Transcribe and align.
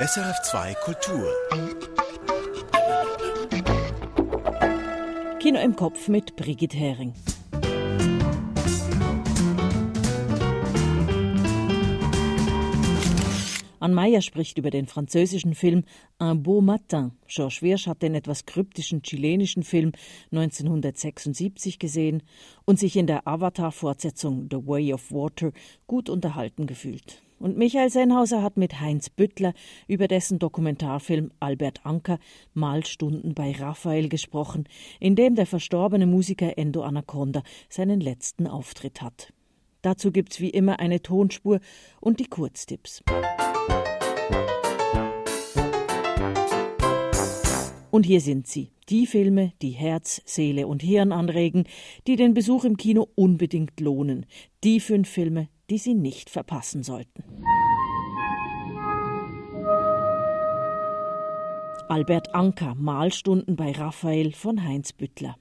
SRF2 0.00 0.74
Kultur. 0.76 1.28
Kino 5.40 5.60
im 5.60 5.76
Kopf 5.76 6.08
mit 6.08 6.36
Brigitte 6.36 6.78
Hering. 6.78 7.12
Ann 13.80 13.92
Meyer 13.92 14.22
spricht 14.22 14.56
über 14.56 14.70
den 14.70 14.86
französischen 14.86 15.54
Film 15.54 15.84
Un 16.18 16.42
beau 16.42 16.62
matin. 16.62 17.12
Georges 17.26 17.60
Wirsch 17.60 17.86
hat 17.86 18.00
den 18.00 18.14
etwas 18.14 18.46
kryptischen 18.46 19.02
chilenischen 19.02 19.64
Film 19.64 19.92
1976 20.32 21.78
gesehen 21.78 22.22
und 22.64 22.78
sich 22.78 22.96
in 22.96 23.06
der 23.06 23.28
Avatar-Fortsetzung 23.28 24.48
The 24.50 24.66
Way 24.66 24.94
of 24.94 25.12
Water 25.12 25.52
gut 25.86 26.08
unterhalten 26.08 26.66
gefühlt. 26.66 27.20
Und 27.40 27.56
Michael 27.56 27.88
Sennhauser 27.88 28.42
hat 28.42 28.58
mit 28.58 28.80
Heinz 28.80 29.08
Büttler 29.08 29.54
über 29.88 30.08
dessen 30.08 30.38
Dokumentarfilm 30.38 31.32
Albert 31.40 31.86
Anker 31.86 32.18
Malstunden 32.52 33.32
bei 33.32 33.52
Raphael 33.52 34.10
gesprochen, 34.10 34.64
in 35.00 35.16
dem 35.16 35.36
der 35.36 35.46
verstorbene 35.46 36.04
Musiker 36.04 36.58
Endo 36.58 36.82
Anaconda 36.82 37.42
seinen 37.70 38.00
letzten 38.00 38.46
Auftritt 38.46 39.00
hat. 39.00 39.32
Dazu 39.80 40.12
gibt's 40.12 40.40
wie 40.40 40.50
immer 40.50 40.80
eine 40.80 41.00
Tonspur 41.00 41.60
und 41.98 42.20
die 42.20 42.26
Kurztipps. 42.26 43.02
Und 47.90 48.04
hier 48.04 48.20
sind 48.20 48.48
sie, 48.48 48.70
die 48.90 49.06
Filme, 49.06 49.54
die 49.62 49.70
Herz, 49.70 50.20
Seele 50.26 50.66
und 50.66 50.82
Hirn 50.82 51.10
anregen, 51.10 51.64
die 52.06 52.16
den 52.16 52.34
Besuch 52.34 52.64
im 52.64 52.76
Kino 52.76 53.08
unbedingt 53.14 53.80
lohnen. 53.80 54.26
Die 54.62 54.78
fünf 54.78 55.08
Filme, 55.08 55.48
die 55.70 55.78
Sie 55.78 55.94
nicht 55.94 56.28
verpassen 56.30 56.82
sollten. 56.82 57.24
Albert 61.88 62.34
Anker, 62.34 62.76
Malstunden 62.76 63.56
bei 63.56 63.72
Raphael 63.72 64.32
von 64.32 64.62
Heinz 64.62 64.92
Büttler. 64.92 65.36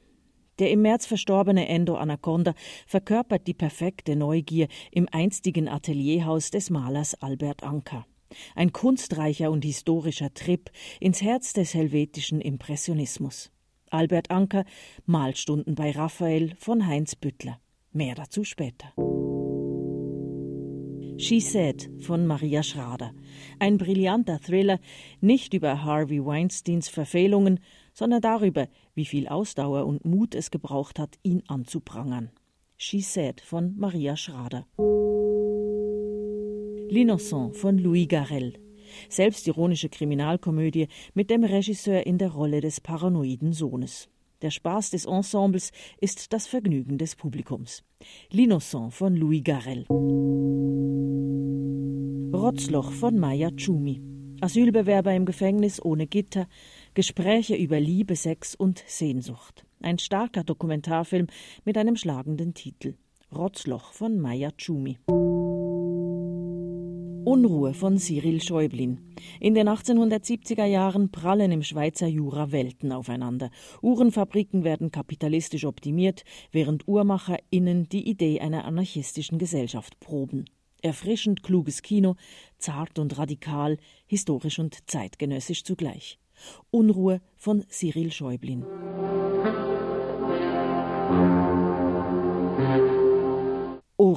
Der 0.58 0.72
im 0.72 0.82
März 0.82 1.06
verstorbene 1.06 1.68
Endo 1.68 1.96
Anaconda 1.96 2.54
verkörpert 2.88 3.48
die 3.48 3.54
perfekte 3.54 4.16
Neugier 4.16 4.68
im 4.92 5.08
einstigen 5.12 5.68
Atelierhaus 5.68 6.50
des 6.50 6.70
Malers 6.70 7.14
Albert 7.22 7.64
Anker. 7.64 8.06
Ein 8.56 8.74
kunstreicher 8.74 9.52
und 9.52 9.64
historischer 9.64 10.34
Trip 10.34 10.70
ins 11.00 11.22
Herz 11.22 11.54
des 11.54 11.74
helvetischen 11.74 12.42
Impressionismus. 12.42 13.52
Albert 13.92 14.32
Anker, 14.32 14.66
Malstunden 15.06 15.76
bei 15.76 15.92
Raphael 15.92 16.56
von 16.58 16.86
Heinz 16.86 17.16
Büttler. 17.16 17.60
Mehr 17.92 18.16
dazu 18.16 18.44
später. 18.44 18.94
She 21.20 21.42
Said 21.42 21.90
von 22.00 22.26
Maria 22.26 22.64
Schrader. 22.64 23.12
Ein 23.60 23.78
brillanter 23.78 24.40
Thriller, 24.40 24.80
nicht 25.20 25.54
über 25.54 25.84
Harvey 25.84 26.26
Weinsteins 26.26 26.88
Verfehlungen, 26.88 27.60
sondern 27.94 28.22
darüber, 28.22 28.70
wie 28.96 29.04
viel 29.04 29.28
Ausdauer 29.28 29.86
und 29.86 30.06
Mut 30.06 30.34
es 30.34 30.50
gebraucht 30.50 30.98
hat, 30.98 31.20
ihn 31.22 31.44
anzuprangern. 31.48 32.32
She 32.78 33.02
Said 33.02 33.42
von 33.42 33.78
Maria 33.78 34.16
Schrader. 34.16 34.66
L'Innocent 36.90 37.54
von 37.54 37.78
Louis 37.78 38.08
Garrel. 38.08 38.54
Selbstironische 39.10 39.90
Kriminalkomödie 39.90 40.88
mit 41.16 41.30
dem 41.30 41.44
Regisseur 41.44 42.08
in 42.08 42.18
der 42.18 42.30
Rolle 42.30 42.62
des 42.62 42.80
paranoiden 42.80 43.52
Sohnes. 43.52 44.08
Der 44.42 44.52
Spaß 44.52 44.92
des 44.92 45.06
Ensembles 45.06 45.72
ist 46.00 46.32
das 46.32 46.48
Vergnügen 46.48 46.98
des 46.98 47.16
Publikums. 47.16 47.84
L'Innocent 48.32 48.92
von 48.92 49.16
Louis 49.16 49.44
Garrel. 49.44 49.86
Rotzloch 52.34 52.92
von 52.92 53.20
Maya 53.20 53.52
Tschumi. 53.52 54.02
Asylbewerber 54.40 55.14
im 55.14 55.26
Gefängnis 55.26 55.84
ohne 55.84 56.08
Gitter, 56.08 56.48
Gespräche 56.94 57.56
über 57.56 57.82
Liebe, 57.82 58.16
Sex 58.16 58.56
und 58.56 58.82
Sehnsucht. 58.88 59.66
Ein 59.82 60.00
starker 60.00 60.46
Dokumentarfilm 60.46 61.28
mit 61.66 61.78
einem 61.78 61.98
schlagenden 61.98 62.54
Titel. 62.54 62.96
Rotzloch 63.36 63.92
von 63.92 64.20
Maya 64.20 64.52
Tschumi. 64.52 64.98
Unruhe 67.26 67.74
von 67.74 67.98
Cyril 67.98 68.42
Schäublin. 68.42 69.14
In 69.40 69.54
den 69.54 69.68
1870er 69.68 70.66
Jahren 70.66 71.12
prallen 71.12 71.52
im 71.52 71.64
Schweizer 71.64 72.08
Jura 72.08 72.52
Welten 72.52 72.92
aufeinander. 72.92 73.52
Uhrenfabriken 73.82 74.64
werden 74.64 74.92
kapitalistisch 74.92 75.66
optimiert, 75.66 76.24
während 76.52 76.88
UhrmacherInnen 76.88 77.90
die 77.90 78.10
Idee 78.10 78.40
einer 78.40 78.66
anarchistischen 78.66 79.38
Gesellschaft 79.38 80.00
proben. 80.00 80.46
Erfrischend 80.82 81.44
kluges 81.44 81.82
Kino, 81.82 82.16
zart 82.58 82.98
und 83.00 83.18
radikal, 83.18 83.78
historisch 84.08 84.60
und 84.60 84.90
zeitgenössisch 84.90 85.64
zugleich. 85.64 86.20
Unruhe 86.72 87.22
von 87.36 87.66
Cyril 87.70 88.12
Schäublin. 88.12 88.66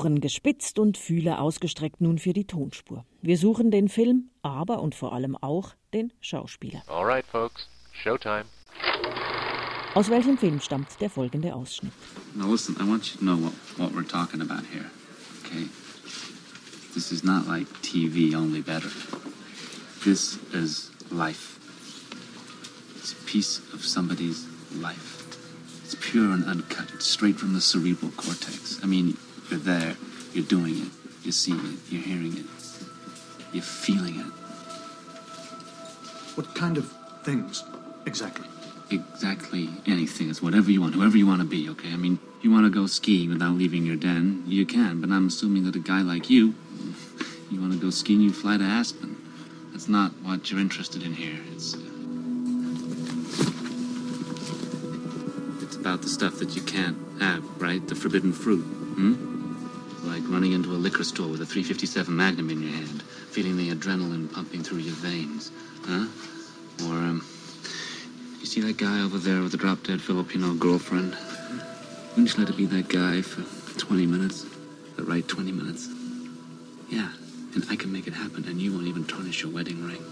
Ohren 0.03 0.21
gespitzt 0.21 0.81
und 0.81 0.99
Fühler 0.99 1.41
ausgestreckt 1.41 2.01
nun 2.01 2.19
für 2.19 2.33
die 2.33 2.45
Tonspur. 2.45 3.05
Wir 3.21 3.39
suchen 3.39 3.71
den 3.71 3.89
Film, 3.89 4.31
aber 4.43 4.83
und 4.83 4.97
vor 4.97 5.13
allem 5.13 5.37
auch 5.37 5.75
den 5.95 6.13
Schauspieler. 6.21 6.83
All 6.89 7.05
right, 7.05 7.25
folks. 7.31 7.69
Showtime. 7.93 8.45
Aus 9.95 10.11
welchem 10.11 10.37
Film 10.37 10.61
stammt 10.61 11.01
der 11.01 11.09
folgende 11.09 11.55
Ausschnitt? 11.55 11.93
Now 12.35 12.51
listen, 12.51 12.75
I 12.81 12.89
want 12.89 13.13
you 13.13 13.19
to 13.19 13.25
know 13.25 13.37
what, 13.37 13.53
what 13.77 13.93
we're 13.95 14.09
talking 14.09 14.41
about 14.41 14.65
here. 14.73 14.91
Okay? 15.45 15.69
This 16.95 17.13
is 17.13 17.23
not 17.23 17.47
like 17.47 17.69
TV, 17.83 18.35
only 18.35 18.61
better. 18.61 18.91
This 20.03 20.37
is 20.53 20.91
life. 21.13 21.61
It's 22.97 23.13
a 23.13 23.25
piece 23.31 23.61
of 23.73 23.85
somebody's 23.85 24.49
life. 24.81 25.23
It's 25.85 25.95
pure 25.95 26.33
and 26.33 26.45
uncut. 26.45 26.91
It's 26.93 27.07
straight 27.07 27.37
from 27.37 27.55
the 27.55 27.61
cerebral 27.61 28.11
cortex. 28.17 28.81
I 28.83 28.87
mean, 28.87 29.17
you're 29.53 29.61
there, 29.61 29.95
you're 30.33 30.47
doing 30.47 30.79
it, 30.79 30.89
you're 31.23 31.33
seeing 31.33 31.59
it, 31.59 31.79
you're 31.91 32.01
hearing 32.01 32.39
it, 32.39 32.47
you're 33.53 33.63
feeling 33.63 34.19
it. 34.19 34.27
What 36.37 36.55
kind 36.55 36.79
of 36.79 36.91
things 37.23 37.63
exactly? 38.07 38.47
Exactly 38.91 39.69
anything. 39.87 40.31
It's 40.31 40.41
whatever 40.41 40.71
you 40.71 40.81
want, 40.81 40.95
whoever 40.95 41.19
you 41.19 41.27
want 41.27 41.43
to 41.43 41.47
be, 41.47 41.69
okay? 41.69 41.93
I 41.93 41.97
mean, 41.97 42.19
if 42.39 42.45
you 42.45 42.51
want 42.51 42.65
to 42.65 42.71
go 42.71 42.87
skiing 42.87 43.29
without 43.29 43.53
leaving 43.53 43.85
your 43.85 43.97
den, 43.97 44.43
you 44.47 44.65
can, 44.65 45.03
but 45.03 45.11
I'm 45.11 45.27
assuming 45.27 45.65
that 45.65 45.77
a 45.77 45.81
guy 45.81 46.01
like 46.01 46.31
you, 46.31 46.55
you 47.51 47.61
want 47.61 47.75
to 47.75 47.79
go 47.79 47.91
skiing, 47.91 48.23
you 48.23 48.33
fly 48.33 48.57
to 48.57 48.65
Aspen. 48.65 49.19
That's 49.73 49.89
not 49.89 50.13
what 50.23 50.51
you're 50.51 50.61
interested 50.61 51.03
in 51.03 51.13
here. 51.13 51.39
It's. 51.53 51.75
Uh, 51.75 51.79
it's 55.61 55.77
about 55.77 56.01
the 56.01 56.09
stuff 56.09 56.39
that 56.39 56.57
you 56.57 56.63
can't 56.63 56.97
have, 57.21 57.45
right? 57.61 57.87
The 57.87 57.95
forbidden 57.95 58.33
fruit. 58.33 58.63
Hmm? 58.63 59.32
Like 60.23 60.33
running 60.33 60.53
into 60.53 60.71
a 60.71 60.79
liquor 60.79 61.05
store 61.05 61.29
with 61.29 61.41
a 61.41 61.47
357 61.47 62.15
Magnum 62.15 62.51
in 62.51 62.63
your 62.63 62.73
hand, 62.73 63.03
feeling 63.03 63.57
the 63.57 63.71
adrenaline 63.71 64.33
pumping 64.33 64.63
through 64.63 64.79
your 64.79 64.95
veins. 64.95 65.51
Huh? 65.85 66.07
Or, 66.87 66.95
um, 66.95 67.27
you 68.41 68.47
see 68.47 68.61
that 68.61 68.77
guy 68.77 69.01
over 69.03 69.19
there 69.19 69.41
with 69.43 69.53
the 69.53 69.59
drop 69.59 69.83
dead 69.83 70.01
Filipino 70.01 70.55
girlfriend? 70.55 71.17
Wouldn't 72.11 72.33
you 72.33 72.45
like 72.45 72.49
to 72.49 72.57
be 72.57 72.67
that 72.67 72.89
guy 72.89 73.23
for 73.23 73.43
20 73.79 74.07
minutes? 74.07 74.45
The 74.97 75.05
right 75.05 75.27
20 75.27 75.53
minutes? 75.53 75.89
Yeah, 76.91 77.09
and 77.55 77.65
I 77.71 77.77
can 77.77 77.91
make 77.91 78.07
it 78.07 78.15
happen, 78.15 78.45
and 78.47 78.61
you 78.61 78.73
won't 78.73 78.87
even 78.87 79.05
tarnish 79.05 79.43
your 79.43 79.53
wedding 79.53 79.83
ring. 79.85 80.03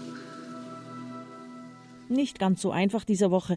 Nicht 2.09 2.39
ganz 2.39 2.61
so 2.61 2.71
einfach 2.71 3.05
diese 3.05 3.31
Woche, 3.31 3.55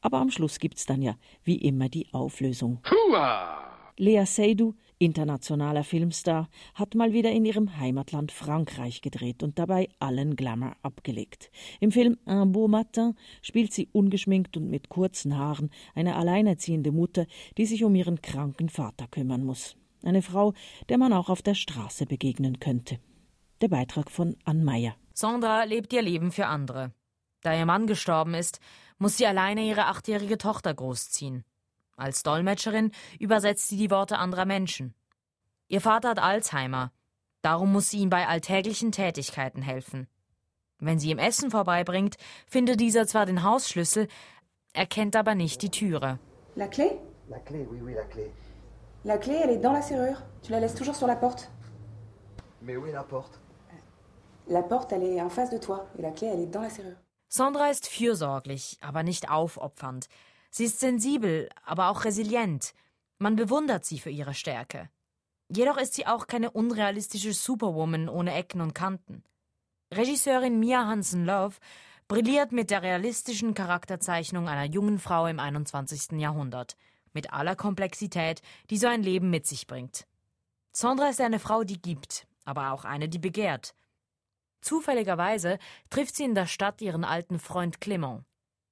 aber 0.00 0.18
am 0.18 0.30
Schluss 0.30 0.60
gibt's 0.60 0.86
dann 0.86 1.02
ja 1.02 1.16
wie 1.44 1.56
immer 1.56 1.88
die 1.88 2.06
Auflösung. 2.12 2.78
Hua! 2.88 3.58
Lea 3.98 4.24
Seydoux, 4.26 4.74
internationaler 4.98 5.84
Filmstar, 5.84 6.48
hat 6.74 6.94
mal 6.94 7.12
wieder 7.12 7.30
in 7.30 7.44
ihrem 7.44 7.78
Heimatland 7.78 8.32
Frankreich 8.32 9.00
gedreht 9.02 9.42
und 9.42 9.58
dabei 9.58 9.88
allen 9.98 10.36
Glamour 10.36 10.76
abgelegt. 10.82 11.50
Im 11.80 11.92
Film 11.92 12.16
Un 12.26 12.52
beau 12.52 12.68
matin 12.68 13.14
spielt 13.42 13.72
sie 13.72 13.88
ungeschminkt 13.92 14.56
und 14.56 14.70
mit 14.70 14.88
kurzen 14.88 15.36
Haaren 15.36 15.70
eine 15.94 16.16
alleinerziehende 16.16 16.92
Mutter, 16.92 17.26
die 17.58 17.66
sich 17.66 17.84
um 17.84 17.94
ihren 17.94 18.22
kranken 18.22 18.68
Vater 18.68 19.06
kümmern 19.08 19.44
muss. 19.44 19.76
Eine 20.02 20.22
Frau, 20.22 20.54
der 20.88 20.98
man 20.98 21.12
auch 21.12 21.28
auf 21.28 21.42
der 21.42 21.54
Straße 21.54 22.06
begegnen 22.06 22.60
könnte. 22.60 22.98
Der 23.60 23.68
Beitrag 23.68 24.10
von 24.10 24.36
Ann 24.44 24.64
Meyer. 24.64 24.94
Sandra 25.14 25.64
lebt 25.64 25.92
ihr 25.92 26.02
Leben 26.02 26.30
für 26.30 26.46
andere. 26.46 26.92
Da 27.42 27.56
ihr 27.56 27.66
Mann 27.66 27.86
gestorben 27.86 28.34
ist, 28.34 28.60
muss 28.98 29.16
sie 29.16 29.26
alleine 29.26 29.62
ihre 29.62 29.86
achtjährige 29.86 30.38
Tochter 30.38 30.74
großziehen. 30.74 31.44
Als 31.96 32.22
Dolmetscherin 32.22 32.92
übersetzt 33.18 33.68
sie 33.68 33.76
die 33.76 33.90
Worte 33.90 34.18
anderer 34.18 34.44
Menschen. 34.44 34.94
Ihr 35.68 35.80
Vater 35.80 36.10
hat 36.10 36.18
Alzheimer, 36.18 36.92
darum 37.42 37.72
muss 37.72 37.90
sie 37.90 37.98
ihm 37.98 38.10
bei 38.10 38.28
alltäglichen 38.28 38.92
Tätigkeiten 38.92 39.62
helfen. 39.62 40.06
Wenn 40.78 40.98
sie 40.98 41.10
ihm 41.10 41.18
Essen 41.18 41.50
vorbeibringt, 41.50 42.16
findet 42.46 42.80
dieser 42.80 43.06
zwar 43.06 43.26
den 43.26 43.42
Hausschlüssel, 43.42 44.08
erkennt 44.74 45.16
aber 45.16 45.34
nicht 45.34 45.62
die 45.62 45.70
Türe. 45.70 46.18
La 46.54 46.66
clé 46.66 46.98
La 47.28 47.38
clé, 47.38 47.66
oui, 47.68 47.80
oui, 47.82 47.94
la 47.94 48.04
clé. 48.04 48.30
La 49.04 49.18
clé, 49.18 49.34
elle 49.42 49.50
est 49.50 49.58
dans 49.58 49.72
la 49.72 49.82
serrure. 49.82 50.22
Tu 50.42 50.52
la 50.52 50.60
laisses 50.60 50.74
toujours 50.76 50.94
sur 50.94 51.08
la 51.08 51.16
porte. 51.16 51.50
Mais 52.62 52.76
où 52.76 52.86
est 52.86 52.92
la 52.92 53.02
porte 53.02 53.40
La 54.46 54.62
porte, 54.62 54.92
elle 54.92 55.02
est 55.02 55.20
en 55.20 55.28
face 55.28 55.50
de 55.50 55.58
toi 55.58 55.88
et 55.98 56.02
la 56.02 56.12
clé, 56.12 56.28
elle 56.28 56.40
est 56.40 56.46
dans 56.46 56.62
la 56.62 56.70
serrure. 56.70 56.96
Sandra 57.28 57.70
ist 57.70 57.88
fürsorglich, 57.88 58.78
aber 58.80 59.02
nicht 59.02 59.28
aufopfernd. 59.28 60.08
Sie 60.56 60.64
ist 60.64 60.80
sensibel, 60.80 61.50
aber 61.66 61.90
auch 61.90 62.06
resilient. 62.06 62.72
Man 63.18 63.36
bewundert 63.36 63.84
sie 63.84 63.98
für 63.98 64.08
ihre 64.08 64.32
Stärke. 64.32 64.88
Jedoch 65.50 65.76
ist 65.76 65.92
sie 65.92 66.06
auch 66.06 66.28
keine 66.28 66.50
unrealistische 66.50 67.34
Superwoman 67.34 68.08
ohne 68.08 68.32
Ecken 68.32 68.62
und 68.62 68.72
Kanten. 68.72 69.22
Regisseurin 69.92 70.58
Mia 70.58 70.86
Hansen-Love 70.86 71.56
brilliert 72.08 72.52
mit 72.52 72.70
der 72.70 72.80
realistischen 72.80 73.52
Charakterzeichnung 73.52 74.48
einer 74.48 74.64
jungen 74.64 74.98
Frau 74.98 75.26
im 75.26 75.40
21. 75.40 76.12
Jahrhundert, 76.12 76.78
mit 77.12 77.34
aller 77.34 77.54
Komplexität, 77.54 78.40
die 78.70 78.78
so 78.78 78.86
ein 78.86 79.02
Leben 79.02 79.28
mit 79.28 79.46
sich 79.46 79.66
bringt. 79.66 80.06
Sandra 80.72 81.10
ist 81.10 81.20
eine 81.20 81.38
Frau, 81.38 81.64
die 81.64 81.82
gibt, 81.82 82.26
aber 82.46 82.72
auch 82.72 82.86
eine, 82.86 83.10
die 83.10 83.18
begehrt. 83.18 83.74
Zufälligerweise 84.62 85.58
trifft 85.90 86.16
sie 86.16 86.24
in 86.24 86.34
der 86.34 86.46
Stadt 86.46 86.80
ihren 86.80 87.04
alten 87.04 87.40
Freund 87.40 87.78
Clement. 87.82 88.24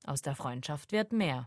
Aus 0.06 0.22
der 0.22 0.34
Freundschaft 0.34 0.90
wird 0.90 1.12
mehr. 1.12 1.46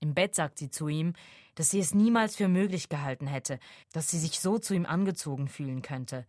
Im 0.00 0.14
Bett 0.14 0.34
sagt 0.34 0.58
sie 0.58 0.70
zu 0.70 0.88
ihm, 0.88 1.14
dass 1.54 1.70
sie 1.70 1.80
es 1.80 1.94
niemals 1.94 2.36
für 2.36 2.48
möglich 2.48 2.88
gehalten 2.88 3.26
hätte, 3.26 3.58
dass 3.92 4.08
sie 4.08 4.18
sich 4.18 4.40
so 4.40 4.58
zu 4.58 4.74
ihm 4.74 4.86
angezogen 4.86 5.48
fühlen 5.48 5.82
könnte, 5.82 6.24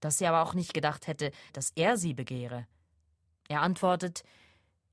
dass 0.00 0.18
sie 0.18 0.26
aber 0.26 0.42
auch 0.42 0.54
nicht 0.54 0.72
gedacht 0.72 1.06
hätte, 1.06 1.30
dass 1.52 1.72
er 1.74 1.96
sie 1.96 2.14
begehre. 2.14 2.66
Er 3.48 3.60
antwortet, 3.60 4.24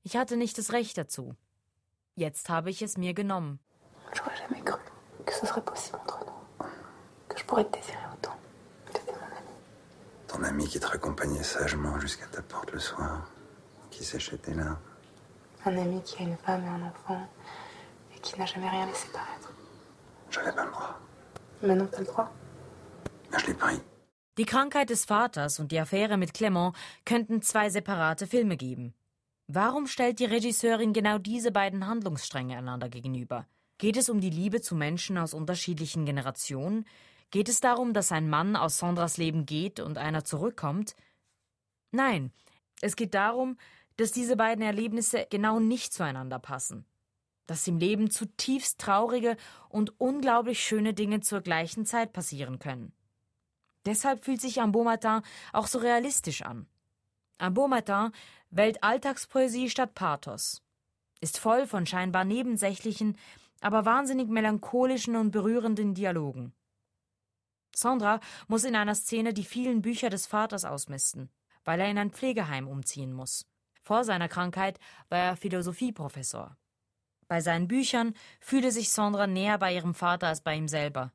ich 0.02 0.16
hatte 0.16 0.36
nicht 0.36 0.58
das 0.58 0.72
Recht 0.72 0.98
dazu. 0.98 1.34
Jetzt 2.14 2.50
habe 2.50 2.70
ich 2.70 2.82
es 2.82 2.98
mir 2.98 3.14
genommen. 3.14 3.58
Ton 10.26 10.44
ami 10.44 10.64
qui 10.68 10.78
te 10.78 10.86
raccompagnait 10.86 11.42
sagement 11.42 11.98
jusqu'à 11.98 12.26
ta 12.26 12.40
porte 12.40 12.72
le 12.72 12.78
soir, 12.78 13.28
qui 13.90 14.04
séchait 14.04 14.38
tes 14.38 14.54
larmes. 14.54 14.78
Un 15.66 15.76
ami 15.76 16.00
qui 16.02 16.22
a 16.22 16.26
une 16.26 16.36
femme 16.36 16.64
et 16.64 16.68
un 16.68 16.82
enfant 16.82 17.28
et 18.20 18.22
qui 18.22 18.38
n'a 18.38 18.46
jamais 18.46 18.68
rien 18.68 18.86
laissé 18.86 19.08
paraître. 19.12 19.52
J'avais 20.30 20.52
pas 20.52 20.64
le 20.64 20.70
droit. 20.70 21.00
Maintenant, 21.62 21.88
t'as 21.90 22.00
le 22.00 22.06
droit. 22.06 22.32
Je 23.38 23.46
l'ai 23.46 23.54
pris. 23.54 23.80
Die 24.38 24.46
Krankheit 24.46 24.88
des 24.88 25.04
Vaters 25.04 25.58
und 25.58 25.70
die 25.70 25.78
Affäre 25.78 26.16
mit 26.16 26.32
Clement 26.32 26.74
könnten 27.04 27.42
zwei 27.42 27.68
separate 27.68 28.26
Filme 28.26 28.56
geben. 28.56 28.94
Warum 29.48 29.86
stellt 29.86 30.20
die 30.20 30.26
Regisseurin 30.26 30.92
genau 30.92 31.18
diese 31.18 31.50
beiden 31.50 31.86
Handlungsstränge 31.86 32.56
einander 32.56 32.88
gegenüber? 32.88 33.46
Geht 33.78 33.96
es 33.96 34.08
um 34.08 34.20
die 34.20 34.30
Liebe 34.30 34.60
zu 34.60 34.76
Menschen 34.76 35.18
aus 35.18 35.34
unterschiedlichen 35.34 36.04
Generationen? 36.06 36.86
Geht 37.30 37.48
es 37.48 37.60
darum, 37.60 37.92
dass 37.92 38.12
ein 38.12 38.30
Mann 38.30 38.56
aus 38.56 38.78
Sandras 38.78 39.16
Leben 39.16 39.46
geht 39.46 39.80
und 39.80 39.98
einer 39.98 40.24
zurückkommt? 40.24 40.94
Nein, 41.90 42.32
es 42.80 42.96
geht 42.96 43.14
darum, 43.14 43.58
dass 43.96 44.12
diese 44.12 44.36
beiden 44.36 44.64
Erlebnisse 44.64 45.26
genau 45.30 45.60
nicht 45.60 45.92
zueinander 45.92 46.38
passen. 46.38 46.86
Dass 47.50 47.66
im 47.66 47.78
Leben 47.78 48.12
zutiefst 48.12 48.78
traurige 48.78 49.36
und 49.68 50.00
unglaublich 50.00 50.62
schöne 50.62 50.94
Dinge 50.94 51.20
zur 51.20 51.40
gleichen 51.40 51.84
Zeit 51.84 52.12
passieren 52.12 52.60
können. 52.60 52.92
Deshalb 53.84 54.24
fühlt 54.24 54.40
sich 54.40 54.60
Un 54.60 54.70
Beau 54.70 54.84
Matin 54.84 55.22
auch 55.52 55.66
so 55.66 55.80
realistisch 55.80 56.42
an. 56.42 56.68
Un 57.42 57.52
Beau 57.52 57.66
Matin 57.66 58.12
wählt 58.50 58.84
Alltagspoesie 58.84 59.68
statt 59.68 59.96
Pathos, 59.96 60.62
ist 61.20 61.38
voll 61.38 61.66
von 61.66 61.86
scheinbar 61.86 62.24
nebensächlichen, 62.24 63.18
aber 63.60 63.84
wahnsinnig 63.84 64.28
melancholischen 64.28 65.16
und 65.16 65.32
berührenden 65.32 65.94
Dialogen. 65.94 66.52
Sandra 67.74 68.20
muss 68.46 68.62
in 68.62 68.76
einer 68.76 68.94
Szene 68.94 69.34
die 69.34 69.42
vielen 69.42 69.82
Bücher 69.82 70.08
des 70.08 70.28
Vaters 70.28 70.64
ausmisten, 70.64 71.30
weil 71.64 71.80
er 71.80 71.90
in 71.90 71.98
ein 71.98 72.12
Pflegeheim 72.12 72.68
umziehen 72.68 73.12
muss. 73.12 73.44
Vor 73.82 74.04
seiner 74.04 74.28
Krankheit 74.28 74.78
war 75.08 75.18
er 75.18 75.36
Philosophieprofessor. 75.36 76.56
Bei 77.30 77.40
seinen 77.40 77.68
Büchern 77.68 78.14
fühle 78.40 78.72
sich 78.72 78.90
Sandra 78.90 79.28
näher 79.28 79.56
bei 79.56 79.72
ihrem 79.72 79.94
Vater 79.94 80.26
als 80.26 80.40
bei 80.40 80.56
ihm 80.56 80.66
selber. 80.66 81.12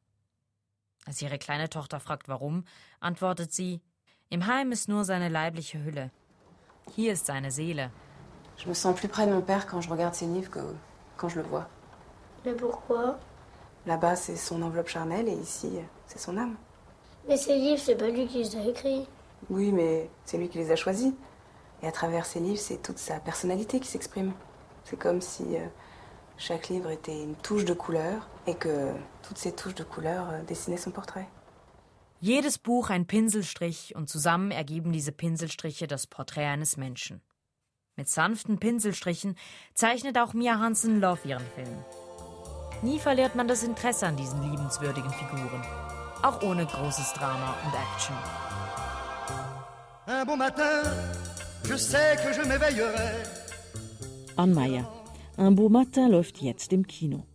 Als 1.05 1.21
ihre 1.21 1.37
kleine 1.37 1.69
Tochter 1.69 1.99
fragt, 1.99 2.29
warum, 2.29 2.63
antwortet 3.01 3.51
sie: 3.51 3.81
Im 4.29 4.47
Heim 4.47 4.71
ist 4.71 4.87
nur 4.87 5.03
seine 5.03 5.27
leibliche 5.27 5.83
Hülle. 5.83 6.11
Hier 6.95 7.11
ist 7.11 7.25
seine 7.25 7.51
Seele. 7.51 7.91
Je 8.55 8.65
me 8.69 8.73
sens 8.73 8.97
plus 8.97 9.09
près 9.09 9.25
de 9.27 9.33
mon 9.33 9.41
père 9.41 9.67
quand 9.67 9.81
je 9.81 9.89
regarde 9.89 10.15
ses 10.15 10.27
livres 10.27 10.49
que 10.51 10.61
quand 11.17 11.27
je 11.27 11.41
le 11.41 11.47
vois. 11.49 11.67
Mais 12.45 12.53
pourquoi 12.53 13.19
Là-bas, 13.85 14.15
c'est 14.15 14.37
son 14.37 14.61
enveloppe 14.61 14.87
charnelle 14.87 15.27
et 15.27 15.35
ici, 15.35 15.69
c'est 16.07 16.19
son 16.19 16.37
âme. 16.37 16.55
Mais 17.27 17.35
ces 17.35 17.57
livres, 17.57 17.81
c'est 17.83 17.97
pas 17.97 18.07
lui 18.07 18.25
qui 18.25 18.37
les 18.37 18.55
a 18.55 18.65
écrits. 18.65 19.05
Oui, 19.49 19.73
mais 19.73 20.09
c'est 20.23 20.37
lui 20.37 20.47
qui 20.47 20.59
les 20.59 20.71
a 20.71 20.77
choisis. 20.77 21.13
Et 21.81 21.87
à 21.87 21.91
travers 21.91 22.25
ces 22.25 22.39
livres, 22.39 22.61
c'est 22.61 22.81
toute 22.81 22.99
sa 22.99 23.19
personnalité 23.19 23.81
qui 23.81 23.87
s'exprime. 23.89 24.31
C'est 24.85 24.97
comme 24.97 25.19
si 25.19 25.43
euh, 25.57 25.67
chaque 26.37 26.69
livre 26.69 26.89
était 26.89 27.23
une 27.23 27.35
touche 27.35 27.65
de 27.65 27.73
couleur 27.73 28.27
et 28.47 28.55
que 28.55 28.91
toutes 29.23 29.37
ces 29.37 29.53
touches 29.53 29.75
de 29.75 29.83
couleur 29.83 30.29
euh, 30.29 30.43
dessinaient 30.43 30.77
son 30.77 30.91
portrait. 30.91 31.27
Jedes 32.21 32.57
Buch 32.57 32.89
ein 32.89 33.05
Pinselstrich 33.05 33.95
und 33.95 34.09
zusammen 34.09 34.51
ergeben 34.51 34.91
diese 34.91 35.11
Pinselstriche 35.11 35.87
das 35.87 36.07
Porträt 36.07 36.45
eines 36.45 36.77
Menschen. 36.77 37.21
Mit 37.97 38.09
sanften 38.09 38.57
Pinselstrichen 38.57 39.35
zeichnet 39.73 40.17
auch 40.17 40.33
Mia 40.33 40.59
Hansen 40.59 40.99
Love 40.99 41.27
ihren 41.27 41.45
Film. 41.55 41.77
Nie 42.81 42.99
verliert 42.99 43.35
man 43.35 43.47
das 43.47 43.63
Interesse 43.63 44.07
an 44.07 44.17
diesen 44.17 44.41
liebenswürdigen 44.43 45.11
Figuren. 45.11 45.63
Auch 46.23 46.41
ohne 46.41 46.65
großes 46.65 47.13
Drama 47.13 47.55
und 47.65 47.73
Action. 47.73 48.15
Un 50.07 50.25
bon 50.25 50.37
matin, 50.37 50.83
je 51.67 51.77
sais 51.77 52.17
que 52.17 52.33
je 52.33 52.41
m'éveillerai. 52.47 53.23
Ann 54.35 54.53
Meyer. 54.53 54.85
Un 55.37 55.55
beau 55.55 55.67
matin 55.67 56.11
läuft 56.11 56.41
jetzt 56.41 56.71
im 56.71 56.87
Kino. 56.87 57.25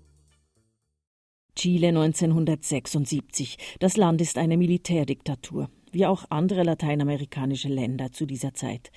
Chile 1.55 1.89
1976. 1.89 3.59
Das 3.79 3.99
Land 3.99 4.23
ist 4.23 4.39
eine 4.39 4.57
Militärdiktatur, 4.57 5.69
wie 5.93 6.07
auch 6.07 6.25
andere 6.31 6.63
lateinamerikanische 6.63 7.69
Länder 7.69 8.11
zu 8.11 8.25
dieser 8.25 8.55
Zeit. 8.55 8.91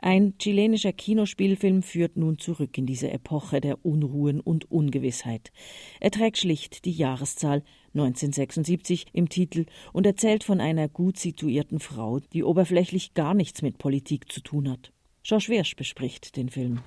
Ein 0.00 0.34
chilenischer 0.36 0.92
Kinospielfilm 0.92 1.82
führt 1.82 2.18
nun 2.18 2.38
zurück 2.38 2.76
in 2.76 2.84
diese 2.84 3.10
Epoche 3.10 3.62
der 3.62 3.86
Unruhen 3.86 4.40
und 4.40 4.70
Ungewissheit. 4.70 5.50
Er 6.00 6.10
trägt 6.10 6.36
schlicht 6.36 6.84
die 6.84 6.92
Jahreszahl 6.92 7.62
1976 7.94 9.06
im 9.14 9.30
Titel 9.30 9.64
und 9.94 10.04
erzählt 10.04 10.44
von 10.44 10.60
einer 10.60 10.88
gut 10.88 11.18
situierten 11.18 11.80
Frau, 11.80 12.18
die 12.34 12.44
oberflächlich 12.44 13.14
gar 13.14 13.32
nichts 13.32 13.62
mit 13.62 13.78
Politik 13.78 14.30
zu 14.30 14.42
tun 14.42 14.68
hat. 14.68 14.92
George 15.22 15.46
Wersch 15.48 15.74
bespricht 15.74 16.36
den 16.36 16.50
Film. 16.50 16.80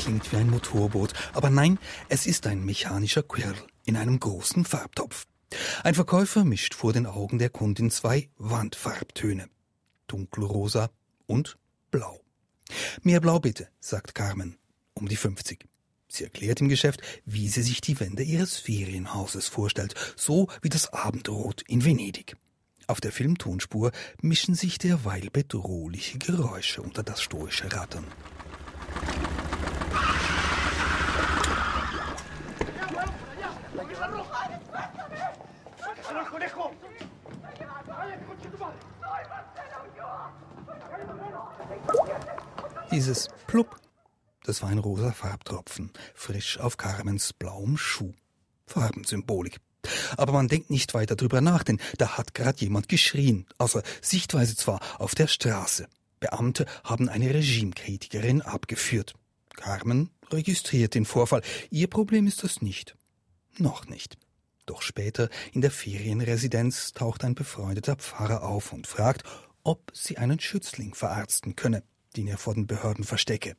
Klingt 0.00 0.32
wie 0.32 0.36
ein 0.36 0.50
Motorboot, 0.50 1.12
aber 1.32 1.50
nein, 1.50 1.78
es 2.08 2.26
ist 2.26 2.46
ein 2.46 2.64
mechanischer 2.64 3.22
Quirl 3.22 3.54
in 3.84 3.96
einem 3.96 4.18
großen 4.18 4.64
Farbtopf. 4.64 5.26
Ein 5.82 5.94
Verkäufer 5.94 6.44
mischt 6.44 6.74
vor 6.74 6.92
den 6.92 7.06
Augen 7.06 7.38
der 7.38 7.50
Kundin 7.50 7.90
zwei 7.90 8.28
Wandfarbtöne 8.38 9.48
dunkelrosa 10.10 10.90
und 11.26 11.56
blau. 11.90 12.20
Mehr 13.02 13.20
Blau 13.20 13.40
bitte, 13.40 13.68
sagt 13.80 14.14
Carmen, 14.14 14.56
um 14.94 15.08
die 15.08 15.16
50. 15.16 15.66
Sie 16.08 16.24
erklärt 16.24 16.60
im 16.60 16.68
Geschäft, 16.68 17.00
wie 17.24 17.48
sie 17.48 17.62
sich 17.62 17.80
die 17.80 17.98
Wände 18.00 18.22
ihres 18.22 18.56
Ferienhauses 18.56 19.46
vorstellt, 19.46 19.94
so 20.16 20.48
wie 20.62 20.68
das 20.68 20.92
Abendrot 20.92 21.62
in 21.68 21.84
Venedig. 21.84 22.36
Auf 22.88 23.00
der 23.00 23.12
Filmtonspur 23.12 23.92
mischen 24.20 24.56
sich 24.56 24.78
derweil 24.78 25.28
bedrohliche 25.30 26.18
Geräusche 26.18 26.82
unter 26.82 27.04
das 27.04 27.22
stoische 27.22 27.72
Rattern. 27.72 28.04
Dieses 42.92 43.28
Plupp, 43.46 43.76
das 44.42 44.62
war 44.62 44.68
ein 44.68 44.78
rosa 44.78 45.12
Farbtropfen, 45.12 45.92
frisch 46.12 46.58
auf 46.58 46.76
Carmens 46.76 47.32
blauem 47.32 47.76
Schuh. 47.76 48.12
Farbensymbolik. 48.66 49.60
Aber 50.16 50.32
man 50.32 50.48
denkt 50.48 50.70
nicht 50.70 50.92
weiter 50.92 51.14
drüber 51.14 51.40
nach, 51.40 51.62
denn 51.62 51.80
da 51.98 52.18
hat 52.18 52.34
gerade 52.34 52.60
jemand 52.60 52.88
geschrien, 52.88 53.46
außer 53.58 53.84
Sichtweise 54.02 54.56
zwar 54.56 54.80
auf 54.98 55.14
der 55.14 55.28
Straße. 55.28 55.86
Beamte 56.18 56.66
haben 56.82 57.08
eine 57.08 57.32
Regimekritikerin 57.32 58.42
abgeführt. 58.42 59.14
Carmen 59.54 60.10
registriert 60.30 60.96
den 60.96 61.04
Vorfall. 61.04 61.42
Ihr 61.70 61.86
Problem 61.86 62.26
ist 62.26 62.42
das 62.42 62.60
nicht. 62.60 62.96
Noch 63.56 63.86
nicht. 63.86 64.18
Doch 64.66 64.82
später 64.82 65.28
in 65.52 65.60
der 65.60 65.70
Ferienresidenz 65.70 66.92
taucht 66.92 67.22
ein 67.24 67.36
befreundeter 67.36 67.94
Pfarrer 67.94 68.42
auf 68.42 68.72
und 68.72 68.88
fragt, 68.88 69.22
ob 69.62 69.92
sie 69.94 70.18
einen 70.18 70.40
Schützling 70.40 70.94
verarzten 70.94 71.54
könne 71.54 71.84
den 72.16 72.26
er 72.26 72.38
vor 72.38 72.54
den 72.54 72.66
Behörden 72.66 73.04
verstecke. 73.04 73.56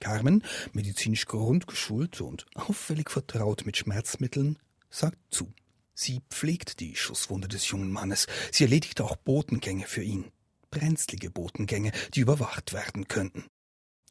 Carmen, 0.00 0.44
medizinisch 0.72 1.26
grundgeschult 1.26 2.20
und 2.20 2.46
auffällig 2.54 3.10
vertraut 3.10 3.64
mit 3.64 3.76
Schmerzmitteln, 3.76 4.58
sagt 4.90 5.18
zu. 5.30 5.52
Sie 5.94 6.20
pflegt 6.30 6.80
die 6.80 6.96
Schusswunde 6.96 7.48
des 7.48 7.68
jungen 7.68 7.90
Mannes. 7.90 8.26
Sie 8.50 8.64
erledigt 8.64 9.00
auch 9.00 9.16
Botengänge 9.16 9.86
für 9.86 10.02
ihn. 10.02 10.30
brenzlige 10.70 11.30
Botengänge, 11.30 11.92
die 12.14 12.20
überwacht 12.20 12.72
werden 12.72 13.06
könnten. 13.06 13.44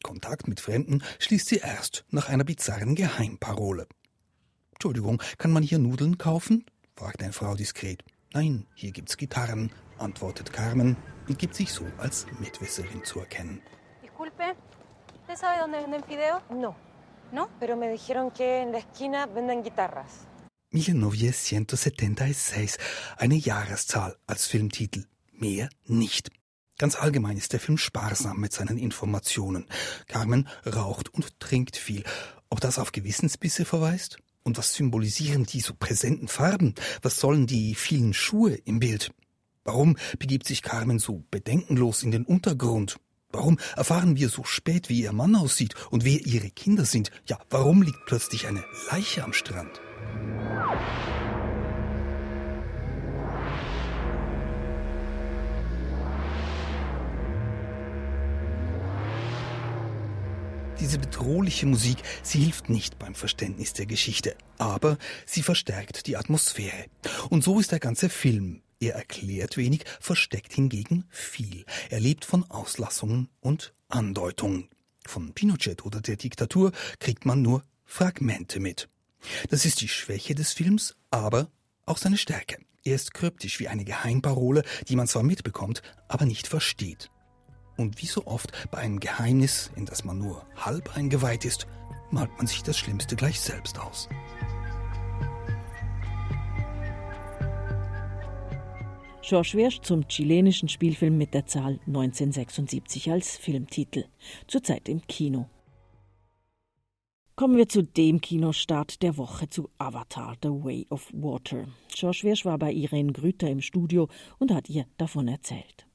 Kontakt 0.02 0.48
mit 0.48 0.60
Fremden 0.60 1.02
schließt 1.18 1.48
sie 1.48 1.58
erst 1.58 2.06
nach 2.10 2.30
einer 2.30 2.44
bizarren 2.44 2.94
Geheimparole. 2.94 3.86
Entschuldigung, 4.72 5.22
kann 5.36 5.52
man 5.52 5.62
hier 5.62 5.78
Nudeln 5.78 6.16
kaufen? 6.16 6.64
fragt 6.96 7.22
eine 7.22 7.34
Frau 7.34 7.54
diskret. 7.54 8.02
Nein, 8.32 8.66
hier 8.74 8.92
gibt's 8.92 9.16
Gitarren, 9.16 9.72
antwortet 9.98 10.52
Carmen 10.52 10.96
und 11.28 11.38
gibt 11.38 11.54
sich 11.54 11.70
so 11.70 11.86
als 11.98 12.26
Mitwisserin 12.40 13.04
zu 13.04 13.20
erkennen. 13.20 13.60
Disculpe, 14.24 14.56
¿usted 15.20 15.36
sabe 15.36 15.60
dónde 15.60 15.80
venden 15.80 16.02
fideo? 16.02 16.40
No. 16.48 16.74
¿No? 17.30 17.50
Pero 17.60 17.76
me 17.76 17.90
dijeron 17.90 18.30
que 18.30 18.62
en 18.62 18.72
la 18.72 18.78
esquina 18.78 19.26
venden 19.26 19.62
guitarras. 19.62 20.26
1976, 20.70 22.78
eine 23.18 23.36
Jahreszahl 23.36 24.16
als 24.26 24.46
Filmtitel. 24.46 25.04
Mehr 25.32 25.68
nicht. 25.84 26.30
Ganz 26.78 26.96
allgemein 26.96 27.36
ist 27.36 27.52
der 27.52 27.60
Film 27.60 27.76
sparsam 27.76 28.40
mit 28.40 28.54
seinen 28.54 28.78
Informationen. 28.78 29.66
Carmen 30.06 30.48
raucht 30.64 31.12
und 31.12 31.38
trinkt 31.38 31.76
viel. 31.76 32.02
Ob 32.48 32.60
das 32.60 32.78
auf 32.78 32.92
Gewissensbisse 32.92 33.66
verweist? 33.66 34.16
Und 34.42 34.56
was 34.56 34.72
symbolisieren 34.72 35.44
die 35.44 35.60
so 35.60 35.74
präsenten 35.74 36.28
Farben? 36.28 36.74
Was 37.02 37.20
sollen 37.20 37.46
die 37.46 37.74
vielen 37.74 38.14
Schuhe 38.14 38.54
im 38.54 38.80
Bild? 38.80 39.12
Warum 39.64 39.98
begibt 40.18 40.46
sich 40.46 40.62
Carmen 40.62 40.98
so 40.98 41.24
bedenkenlos 41.30 42.02
in 42.02 42.10
den 42.10 42.24
Untergrund? 42.24 42.96
Warum 43.34 43.58
erfahren 43.76 44.14
wir 44.14 44.28
so 44.28 44.44
spät, 44.44 44.88
wie 44.88 45.02
ihr 45.02 45.12
Mann 45.12 45.34
aussieht 45.34 45.74
und 45.90 46.04
wer 46.04 46.24
ihre 46.24 46.50
Kinder 46.50 46.84
sind? 46.84 47.10
Ja, 47.26 47.36
warum 47.50 47.82
liegt 47.82 48.06
plötzlich 48.06 48.46
eine 48.46 48.64
Leiche 48.92 49.24
am 49.24 49.32
Strand? 49.32 49.80
Diese 60.78 60.98
bedrohliche 60.98 61.66
Musik, 61.66 61.98
sie 62.22 62.38
hilft 62.38 62.68
nicht 62.68 63.00
beim 63.00 63.16
Verständnis 63.16 63.72
der 63.72 63.86
Geschichte, 63.86 64.36
aber 64.58 64.96
sie 65.26 65.42
verstärkt 65.42 66.06
die 66.06 66.16
Atmosphäre. 66.16 66.84
Und 67.30 67.42
so 67.42 67.58
ist 67.58 67.72
der 67.72 67.80
ganze 67.80 68.08
Film. 68.08 68.63
Er 68.84 68.96
erklärt 68.96 69.56
wenig, 69.56 69.86
versteckt 69.98 70.52
hingegen 70.52 71.06
viel. 71.08 71.64
Er 71.88 72.00
lebt 72.00 72.26
von 72.26 72.44
Auslassungen 72.50 73.30
und 73.40 73.72
Andeutungen. 73.88 74.68
Von 75.06 75.32
Pinochet 75.32 75.86
oder 75.86 76.02
der 76.02 76.16
Diktatur 76.16 76.70
kriegt 76.98 77.24
man 77.24 77.40
nur 77.40 77.64
Fragmente 77.86 78.60
mit. 78.60 78.90
Das 79.48 79.64
ist 79.64 79.80
die 79.80 79.88
Schwäche 79.88 80.34
des 80.34 80.52
Films, 80.52 80.96
aber 81.10 81.48
auch 81.86 81.96
seine 81.96 82.18
Stärke. 82.18 82.58
Er 82.84 82.96
ist 82.96 83.14
kryptisch 83.14 83.58
wie 83.58 83.68
eine 83.68 83.86
Geheimparole, 83.86 84.62
die 84.86 84.96
man 84.96 85.08
zwar 85.08 85.22
mitbekommt, 85.22 85.80
aber 86.06 86.26
nicht 86.26 86.46
versteht. 86.46 87.10
Und 87.78 88.02
wie 88.02 88.06
so 88.06 88.26
oft 88.26 88.52
bei 88.70 88.76
einem 88.76 89.00
Geheimnis, 89.00 89.70
in 89.76 89.86
das 89.86 90.04
man 90.04 90.18
nur 90.18 90.46
halb 90.56 90.94
eingeweiht 90.94 91.46
ist, 91.46 91.66
malt 92.10 92.36
man 92.36 92.46
sich 92.46 92.62
das 92.62 92.76
Schlimmste 92.76 93.16
gleich 93.16 93.40
selbst 93.40 93.78
aus. 93.78 94.10
George 99.26 99.52
Wirsch 99.54 99.80
zum 99.80 100.06
chilenischen 100.06 100.68
Spielfilm 100.68 101.16
mit 101.16 101.32
der 101.32 101.46
Zahl 101.46 101.80
1976 101.86 103.10
als 103.10 103.38
Filmtitel, 103.38 104.04
zurzeit 104.46 104.86
im 104.90 105.00
Kino. 105.06 105.48
Kommen 107.34 107.56
wir 107.56 107.66
zu 107.66 107.82
dem 107.82 108.20
Kinostart 108.20 109.02
der 109.02 109.16
Woche 109.16 109.48
zu 109.48 109.70
Avatar, 109.78 110.36
The 110.42 110.50
Way 110.50 110.86
of 110.90 111.10
Water. 111.14 111.66
George 111.88 112.20
Wirsch 112.24 112.44
war 112.44 112.58
bei 112.58 112.70
Irene 112.70 113.12
Grüter 113.12 113.48
im 113.48 113.62
Studio 113.62 114.08
und 114.38 114.52
hat 114.52 114.68
ihr 114.68 114.84
davon 114.98 115.26
erzählt. 115.28 115.86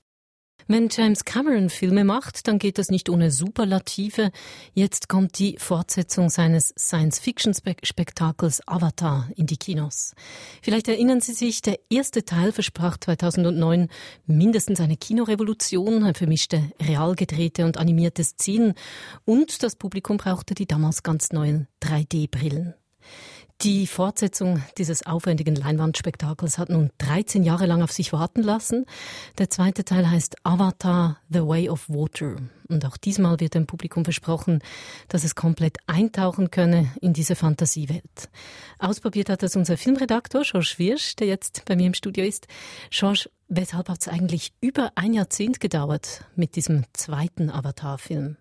Wenn 0.71 0.87
James 0.91 1.25
Cameron 1.25 1.71
Filme 1.71 2.03
macht, 2.03 2.47
dann 2.47 2.59
geht 2.59 2.77
das 2.77 2.91
nicht 2.91 3.09
ohne 3.09 3.31
Superlative. 3.31 4.29
Jetzt 4.75 5.09
kommt 5.09 5.39
die 5.39 5.57
Fortsetzung 5.57 6.29
seines 6.29 6.75
Science-Fiction-Spektakels 6.77 8.61
Avatar 8.67 9.27
in 9.35 9.47
die 9.47 9.57
Kinos. 9.57 10.13
Vielleicht 10.61 10.87
erinnern 10.87 11.21
Sie 11.21 11.33
sich, 11.33 11.63
der 11.63 11.79
erste 11.89 12.23
Teil 12.23 12.51
versprach 12.51 12.97
2009 12.97 13.89
mindestens 14.27 14.79
eine 14.79 14.95
Kinorevolution, 14.95 16.13
vermischte 16.13 16.61
real 16.79 17.15
gedrehte 17.15 17.65
und 17.65 17.77
animierte 17.77 18.23
Szenen 18.23 18.75
und 19.25 19.63
das 19.63 19.75
Publikum 19.75 20.17
brauchte 20.17 20.53
die 20.53 20.67
damals 20.67 21.01
ganz 21.01 21.31
neuen 21.31 21.67
3D-Brillen. 21.81 22.75
Die 23.63 23.87
Fortsetzung 23.87 24.63
dieses 24.77 25.05
aufwendigen 25.05 25.53
Leinwandspektakels 25.53 26.57
hat 26.57 26.69
nun 26.69 26.91
13 26.99 27.43
Jahre 27.43 27.65
lang 27.65 27.81
auf 27.81 27.91
sich 27.91 28.13
warten 28.13 28.41
lassen. 28.41 28.85
Der 29.37 29.49
zweite 29.49 29.83
Teil 29.83 30.09
heißt 30.09 30.37
Avatar 30.45 31.17
The 31.27 31.45
Way 31.45 31.67
of 31.67 31.89
Water. 31.89 32.37
Und 32.69 32.85
auch 32.85 32.95
diesmal 32.95 33.41
wird 33.41 33.55
dem 33.55 33.67
Publikum 33.67 34.05
versprochen, 34.05 34.59
dass 35.09 35.25
es 35.25 35.35
komplett 35.35 35.75
eintauchen 35.87 36.51
könne 36.51 36.89
in 37.01 37.11
diese 37.11 37.35
Fantasiewelt. 37.35 38.29
Ausprobiert 38.77 39.29
hat 39.29 39.43
das 39.43 39.57
unser 39.57 39.75
Filmredaktor 39.75 40.43
George 40.43 40.75
Wirsch, 40.77 41.17
der 41.17 41.27
jetzt 41.27 41.65
bei 41.65 41.75
mir 41.75 41.87
im 41.87 41.93
Studio 41.93 42.23
ist. 42.23 42.47
George, 42.91 43.29
weshalb 43.49 43.89
hat 43.89 43.99
es 43.99 44.07
eigentlich 44.07 44.53
über 44.61 44.93
ein 44.95 45.13
Jahrzehnt 45.13 45.59
gedauert 45.59 46.23
mit 46.33 46.55
diesem 46.55 46.85
zweiten 46.93 47.49
Avatar-Film? 47.49 48.37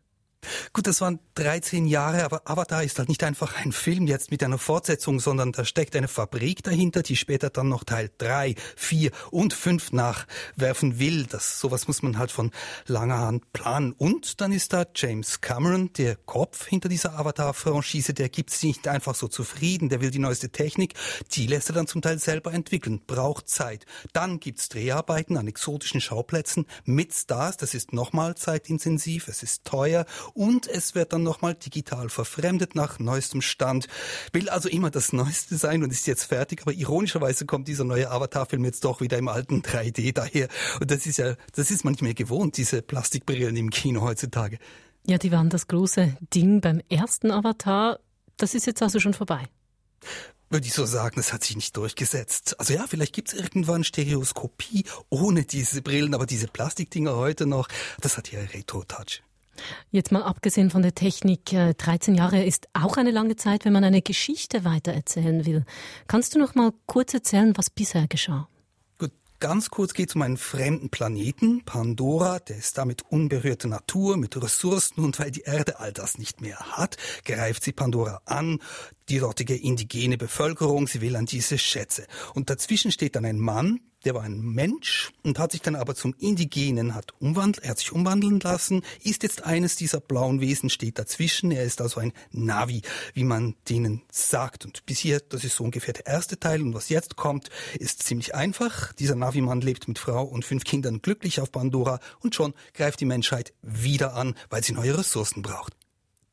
Gut, 0.73 0.87
das 0.87 1.01
waren 1.01 1.19
13 1.35 1.87
Jahre, 1.87 2.25
aber 2.25 2.43
Avatar 2.45 2.85
ist 2.85 2.99
halt 2.99 3.09
nicht 3.09 3.25
einfach 3.25 3.57
ein 3.57 3.73
Film 3.73 4.07
jetzt 4.07 4.31
mit 4.31 4.43
einer 4.43 4.59
Fortsetzung, 4.59 5.19
sondern 5.19 5.53
da 5.53 5.65
steckt 5.65 5.97
eine 5.97 6.09
Fabrik 6.09 6.63
dahinter, 6.63 7.03
die 7.03 7.17
später 7.17 7.51
dann 7.51 7.69
noch 7.69 7.85
Teil 7.85 8.11
3, 8.19 8.55
4 8.77 9.11
und 9.31 9.53
5 9.53 9.93
nachwerfen 9.93 10.99
will. 10.99 11.27
Das, 11.27 11.59
sowas 11.61 11.89
muss 11.89 12.03
man 12.03 12.19
halt 12.19 12.31
von 12.31 12.53
langer 12.87 13.19
Hand 13.19 13.53
planen. 13.53 13.93
Und 13.93 14.41
dann 14.41 14.53
ist 14.53 14.73
da 14.73 14.87
James 14.95 15.41
Cameron, 15.41 15.93
der 15.95 16.17
Kopf 16.17 16.67
hinter 16.67 16.89
dieser 16.89 17.19
Avatar-Franchise, 17.19 18.15
der 18.15 18.29
gibt 18.29 18.51
sich 18.51 18.63
nicht 18.63 18.89
einfach 18.89 19.15
so 19.15 19.27
zufrieden, 19.27 19.89
der 19.89 20.01
will 20.01 20.11
die 20.11 20.19
neueste 20.19 20.51
Technik, 20.51 20.95
die 21.33 21.47
lässt 21.47 21.71
er 21.71 21.75
dann 21.75 21.87
zum 21.87 22.03
Teil 22.03 22.19
selber 22.19 22.53
entwickeln, 22.53 23.03
braucht 23.07 23.49
Zeit. 23.49 23.87
Dann 24.13 24.39
gibt's 24.39 24.69
Dreharbeiten 24.69 25.37
an 25.37 25.49
exotischen 25.49 26.01
Schauplätzen 26.01 26.67
mit 26.85 27.13
Stars, 27.13 27.57
das 27.57 27.75
ist 27.75 27.93
nochmal 27.93 28.37
zeitintensiv, 28.37 29.29
es 29.29 29.43
ist 29.43 29.65
teuer 29.65 30.07
und 30.35 30.67
es 30.67 30.95
wird 30.95 31.13
dann 31.13 31.23
nochmal 31.23 31.55
digital 31.55 32.09
verfremdet 32.09 32.75
nach 32.75 32.99
neuestem 32.99 33.43
Stand. 33.43 33.89
Will 34.33 34.49
also 34.49 34.69
immer 34.69 34.91
das 34.91 35.13
Neueste 35.13 35.57
sein 35.57 35.83
und 35.83 35.91
ist 35.91 36.07
jetzt 36.07 36.25
fertig, 36.25 36.63
aber 36.63 36.73
ironischerweise 36.73 37.47
kommt 37.47 37.69
dieser 37.69 37.85
neue 37.85 38.11
Avatar-Film 38.11 38.65
jetzt 38.65 38.85
doch 38.85 39.01
wieder 39.01 39.19
im 39.19 39.29
alten 39.29 39.63
3D 39.63 40.13
daher. 40.13 40.49
Und 40.81 40.91
das 40.91 41.07
ist 41.07 41.19
ja, 41.19 41.35
das 41.55 41.71
ist 41.71 41.85
manchmal 41.85 42.15
gewohnt, 42.15 42.57
diese 42.57 42.83
Plastikbrillen 42.83 43.57
im 43.57 43.71
Kino 43.71 44.03
heutzutage. 44.03 44.59
Ja, 45.07 45.19
die 45.19 45.33
waren 45.33 45.49
das 45.49 45.69
große 45.69 46.17
Ding 46.35 46.61
beim 46.61 46.81
ersten 46.89 47.31
Avatar. 47.31 47.99
Das 48.37 48.55
ist 48.55 48.67
jetzt 48.67 48.83
also 48.83 49.01
schon 49.01 49.15
vorbei 49.15 49.49
würde 50.51 50.67
ich 50.67 50.73
so 50.73 50.87
sagen, 50.87 51.17
das 51.17 51.33
hat 51.33 51.45
sich 51.45 51.57
nicht 51.57 51.77
durchgesetzt. 51.77 52.59
Also 52.59 52.75
ja, 52.75 52.87
vielleicht 52.87 53.15
gibt's 53.15 53.33
irgendwann 53.33 53.85
Stereoskopie 53.85 54.85
ohne 55.11 55.45
diese 55.45 55.83
Brillen, 55.83 56.15
aber 56.15 56.27
diese 56.27 56.49
Plastikdinger 56.49 57.17
heute 57.17 57.47
noch, 57.47 57.69
das 58.01 58.17
hat 58.17 58.31
ja 58.33 58.41
Retro-Touch. 58.41 59.23
Jetzt 59.91 60.13
mal 60.13 60.23
abgesehen 60.23 60.71
von 60.71 60.83
der 60.83 60.95
Technik, 60.95 61.47
13 61.47 62.15
äh, 62.15 62.19
Jahre 62.19 62.45
ist 62.45 62.69
auch 62.73 62.97
eine 62.97 63.11
lange 63.11 63.37
Zeit, 63.37 63.65
wenn 63.65 63.73
man 63.73 63.85
eine 63.85 64.03
Geschichte 64.03 64.65
weitererzählen 64.65 65.47
will. 65.47 65.65
Kannst 66.07 66.35
du 66.35 66.39
noch 66.39 66.55
mal 66.55 66.73
kurz 66.87 67.15
erzählen, 67.15 67.53
was 67.57 67.71
bisher 67.71 68.07
geschah? 68.09 68.49
Ganz 69.41 69.71
kurz 69.71 69.95
geht 69.95 70.09
es 70.09 70.17
um 70.17 70.23
einen 70.23 70.37
fremden 70.37 70.91
Planeten, 70.91 71.63
Pandora, 71.65 72.41
der 72.41 72.57
ist 72.57 72.77
damit 72.77 73.03
unberührte 73.09 73.69
Natur 73.69 74.17
mit 74.17 74.37
Ressourcen 74.37 75.05
und 75.05 75.21
weil 75.21 75.31
die 75.31 75.43
Erde 75.43 75.79
all 75.79 75.93
das 75.93 76.19
nicht 76.19 76.41
mehr 76.41 76.59
hat, 76.59 76.97
greift 77.25 77.63
sie 77.63 77.71
Pandora 77.71 78.21
an, 78.25 78.59
die 79.09 79.21
dortige 79.21 79.55
indigene 79.55 80.19
Bevölkerung, 80.19 80.89
sie 80.89 81.01
will 81.01 81.15
an 81.15 81.27
diese 81.27 81.57
Schätze. 81.57 82.09
Und 82.35 82.51
dazwischen 82.51 82.91
steht 82.91 83.15
dann 83.15 83.25
ein 83.25 83.39
Mann, 83.39 83.79
der 84.05 84.15
war 84.15 84.23
ein 84.23 84.41
Mensch 84.41 85.13
und 85.23 85.39
hat 85.39 85.53
sich 85.53 85.63
dann 85.63 85.75
aber 85.75 85.95
zum 85.95 86.15
Indigenen, 86.19 86.95
hat 86.95 87.13
umwandelt, 87.21 87.65
er 87.65 87.71
hat 87.71 87.79
sich 87.79 87.93
umwandeln 87.93 88.41
lassen, 88.41 88.83
ist 89.03 89.23
jetzt 89.23 89.45
eines 89.45 89.77
dieser 89.77 90.01
blauen 90.01 90.41
Wesen, 90.41 90.71
steht 90.71 90.99
dazwischen. 90.99 91.51
Er 91.51 91.65
ist 91.65 91.81
also 91.81 92.01
ein 92.01 92.13
Navi, 92.31 92.83
wie 93.15 93.25
man 93.25 93.55
denen 93.69 94.03
sagt. 94.11 94.65
Und 94.65 94.87
bis 94.87 94.99
hier, 95.01 95.21
das 95.21 95.45
ist 95.45 95.57
so 95.57 95.65
ungefähr 95.65 95.95
der 95.95 96.07
erste 96.07 96.39
Teil. 96.39 96.63
Und 96.63 96.75
was 96.75 96.89
jetzt 96.89 97.17
kommt, 97.17 97.49
ist 97.79 98.03
ziemlich 98.03 98.35
einfach. 98.35 98.93
Dieser 98.93 99.17
Navi-Mann 99.17 99.61
lebt 99.61 99.89
mit 99.89 99.99
Frau 99.99 100.25
und 100.25 100.45
fünf 100.45 100.65
Kindern 100.65 101.03
glücklich 101.03 101.41
auf 101.41 101.51
Pandora 101.51 102.01
und 102.21 102.35
schon 102.35 102.55
greift 102.75 103.01
die 103.01 103.05
Menschheit 103.05 103.53
wieder 103.63 104.15
an, 104.15 104.35
weil 104.51 104.63
sie 104.63 104.73
neue 104.73 104.97
Ressourcen 104.97 105.43
braucht. 105.43 105.75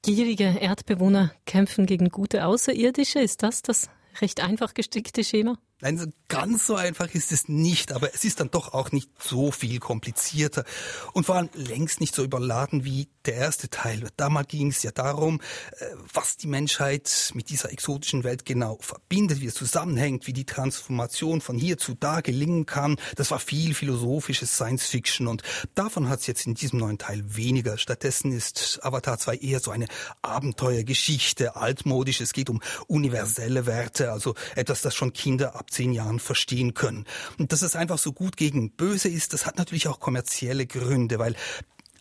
Gierige 0.03 0.59
Erdbewohner 0.59 1.31
kämpfen 1.47 1.87
gegen 1.87 2.09
gute 2.09 2.45
Außerirdische. 2.45 3.19
Ist 3.19 3.41
das 3.41 3.63
das 3.63 3.89
recht 4.21 4.39
einfach 4.39 4.75
gestickte 4.75 5.23
Schema? 5.23 5.57
Nein, 5.81 6.13
ganz 6.29 6.67
so 6.67 6.75
einfach 6.75 7.13
ist 7.13 7.33
es 7.33 7.49
nicht, 7.49 7.91
aber 7.91 8.15
es 8.15 8.23
ist 8.23 8.39
dann 8.39 8.49
doch 8.49 8.73
auch 8.73 8.93
nicht 8.93 9.09
so 9.21 9.51
viel 9.51 9.79
komplizierter 9.79 10.63
und 11.11 11.25
vor 11.25 11.35
allem 11.35 11.49
längst 11.53 11.99
nicht 11.99 12.15
so 12.15 12.23
überladen 12.23 12.85
wie 12.85 13.09
der 13.25 13.35
erste 13.35 13.69
Teil. 13.69 14.07
Damals 14.15 14.47
ging 14.47 14.69
es 14.69 14.83
ja 14.83 14.91
darum, 14.91 15.41
äh, 15.79 15.85
was 16.13 16.37
die 16.37 16.47
Menschheit 16.47 17.31
mit 17.33 17.49
dieser 17.49 17.71
exotischen 17.73 18.23
Welt 18.23 18.45
genau 18.45 18.77
verbindet, 18.79 19.41
wie 19.41 19.47
es 19.47 19.55
zusammenhängt, 19.55 20.27
wie 20.27 20.33
die 20.33 20.45
Transformation 20.45 21.41
von 21.41 21.57
hier 21.57 21.77
zu 21.77 21.93
da 21.93 22.21
gelingen 22.21 22.65
kann. 22.65 22.95
Das 23.15 23.31
war 23.31 23.39
viel 23.39 23.73
philosophisches 23.73 24.55
Science 24.55 24.85
Fiction 24.85 25.27
und 25.27 25.43
davon 25.73 26.07
hat 26.07 26.21
es 26.21 26.27
jetzt 26.27 26.45
in 26.45 26.55
diesem 26.55 26.79
neuen 26.79 26.99
Teil 26.99 27.21
weniger. 27.35 27.77
Stattdessen 27.77 28.31
ist 28.31 28.79
Avatar 28.81 29.17
2 29.17 29.37
eher 29.37 29.59
so 29.59 29.71
eine 29.71 29.87
Abenteuergeschichte, 30.21 31.57
altmodisch. 31.57 32.21
Es 32.21 32.31
geht 32.31 32.49
um 32.49 32.61
universelle 32.87 33.65
Werte, 33.65 34.13
also 34.13 34.35
etwas, 34.55 34.81
das 34.81 34.95
schon 34.95 35.11
Kinder 35.11 35.55
ab 35.55 35.64
zehn 35.69 35.91
Jahren 35.93 36.19
verstehen 36.19 36.73
können. 36.73 37.05
Und 37.37 37.51
dass 37.51 37.61
es 37.61 37.75
einfach 37.75 37.97
so 37.97 38.13
gut 38.13 38.37
gegen 38.37 38.71
böse 38.71 39.09
ist, 39.09 39.33
das 39.33 39.45
hat 39.45 39.57
natürlich 39.57 39.87
auch 39.87 39.99
kommerzielle 39.99 40.65
Gründe, 40.65 41.19
weil 41.19 41.35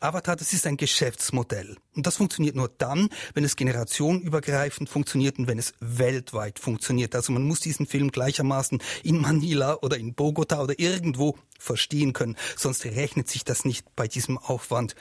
Avatar, 0.04 0.36
das 0.36 0.52
ist 0.52 0.66
ein 0.66 0.76
Geschäftsmodell. 0.76 1.78
Und 1.96 2.06
das 2.06 2.18
funktioniert 2.18 2.56
nur 2.56 2.68
dann, 2.68 3.08
wenn 3.32 3.42
es 3.42 3.56
generationenübergreifend 3.56 4.90
funktioniert 4.90 5.38
und 5.38 5.46
wenn 5.46 5.58
es 5.58 5.72
weltweit 5.80 6.58
funktioniert. 6.58 7.14
Also 7.14 7.32
man 7.32 7.42
muss 7.42 7.60
diesen 7.60 7.86
Film 7.86 8.10
gleichermaßen 8.10 8.82
in 9.02 9.18
Manila 9.18 9.78
oder 9.80 9.96
in 9.96 10.12
Bogota 10.12 10.62
oder 10.62 10.78
irgendwo 10.78 11.38
verstehen 11.58 12.12
können. 12.12 12.36
Sonst 12.54 12.84
rechnet 12.84 13.28
sich 13.28 13.44
das 13.44 13.64
nicht 13.64 13.86
bei 13.96 14.06
diesem 14.06 14.36
Aufwand. 14.36 14.94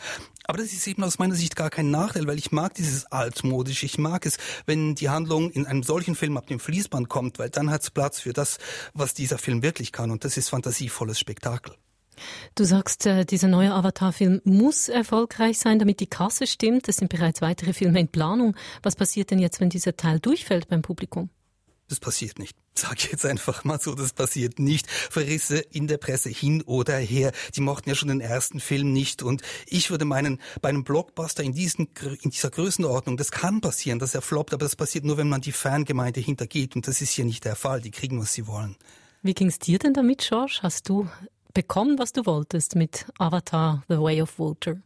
Aber 0.45 0.59
das 0.59 0.71
ist 0.71 0.87
eben 0.87 1.03
aus 1.03 1.19
meiner 1.19 1.35
Sicht 1.35 1.57
gar 1.57 1.69
kein 1.69 1.91
Nachteil, 1.91 2.25
weil 2.25 2.37
ich 2.39 2.53
mag 2.53 2.73
dieses 2.73 3.05
altmodisch. 3.11 3.83
Ich 3.83 3.97
mag 3.97 4.25
es, 4.25 4.37
wenn 4.65 4.95
die 4.95 5.09
Handlung 5.09 5.51
in 5.51 5.65
einem 5.65 5.83
solchen 5.83 6.15
Film 6.15 6.37
ab 6.37 6.47
dem 6.47 6.61
Fließband 6.61 7.09
kommt, 7.09 7.39
weil 7.39 7.49
dann 7.49 7.71
hat 7.71 7.81
es 7.81 7.91
Platz 7.91 8.21
für 8.21 8.31
das, 8.31 8.57
was 8.93 9.13
dieser 9.13 9.37
Film 9.37 9.63
wirklich 9.63 9.91
kann. 9.91 10.11
Und 10.11 10.23
das 10.23 10.37
ist 10.37 10.47
fantasievolles 10.47 11.19
Spektakel. 11.19 11.75
Du 12.55 12.63
sagst, 12.63 13.05
äh, 13.05 13.25
dieser 13.25 13.47
neue 13.47 13.73
Avatar-Film 13.73 14.41
muss 14.43 14.89
erfolgreich 14.89 15.59
sein, 15.59 15.79
damit 15.79 15.99
die 15.99 16.07
Kasse 16.07 16.47
stimmt. 16.47 16.87
Es 16.87 16.97
sind 16.97 17.09
bereits 17.09 17.41
weitere 17.41 17.73
Filme 17.73 17.99
in 17.99 18.07
Planung. 18.07 18.55
Was 18.81 18.95
passiert 18.95 19.31
denn 19.31 19.39
jetzt, 19.39 19.59
wenn 19.59 19.69
dieser 19.69 19.95
Teil 19.95 20.19
durchfällt 20.19 20.67
beim 20.67 20.81
Publikum? 20.81 21.29
Das 21.89 21.99
passiert 21.99 22.39
nicht. 22.39 22.57
Sag 22.75 23.11
jetzt 23.11 23.25
einfach 23.25 23.65
mal 23.65 23.79
so, 23.79 23.93
das 23.93 24.13
passiert 24.13 24.57
nicht. 24.57 24.89
Verrisse 24.89 25.59
in 25.59 25.87
der 25.87 25.97
Presse 25.97 26.29
hin 26.29 26.63
oder 26.63 26.97
her. 26.97 27.31
Die 27.55 27.61
mochten 27.61 27.89
ja 27.89 27.95
schon 27.95 28.07
den 28.07 28.21
ersten 28.21 28.59
Film 28.59 28.93
nicht. 28.93 29.21
Und 29.21 29.43
ich 29.67 29.91
würde 29.91 30.05
meinen, 30.05 30.39
bei 30.61 30.69
einem 30.69 30.83
Blockbuster 30.83 31.43
in, 31.43 31.53
diesen, 31.53 31.89
in 32.21 32.31
dieser 32.31 32.49
Größenordnung, 32.49 33.17
das 33.17 33.31
kann 33.31 33.61
passieren, 33.61 33.99
dass 33.99 34.15
er 34.15 34.23
floppt, 34.23 34.53
aber 34.53 34.65
das 34.65 34.75
passiert 34.75 35.05
nur, 35.05 35.17
wenn 35.17 35.29
man 35.29 35.41
die 35.41 35.51
Fangemeinde 35.51 36.19
hintergeht. 36.19 36.75
Und 36.75 36.87
das 36.87 37.01
ist 37.01 37.11
hier 37.11 37.25
nicht 37.25 37.45
der 37.45 37.55
Fall. 37.55 37.79
Die 37.79 37.91
kriegen, 37.91 38.19
was 38.19 38.33
sie 38.33 38.47
wollen. 38.47 38.75
Wie 39.21 39.33
ging's 39.33 39.59
dir 39.59 39.77
denn 39.77 39.93
damit, 39.93 40.25
George? 40.27 40.59
Hast 40.63 40.89
du 40.89 41.07
bekommen, 41.53 41.99
was 41.99 42.13
du 42.13 42.25
wolltest 42.25 42.75
mit 42.75 43.05
Avatar 43.17 43.83
The 43.87 43.99
Way 43.99 44.21
of 44.21 44.39
Water? 44.39 44.81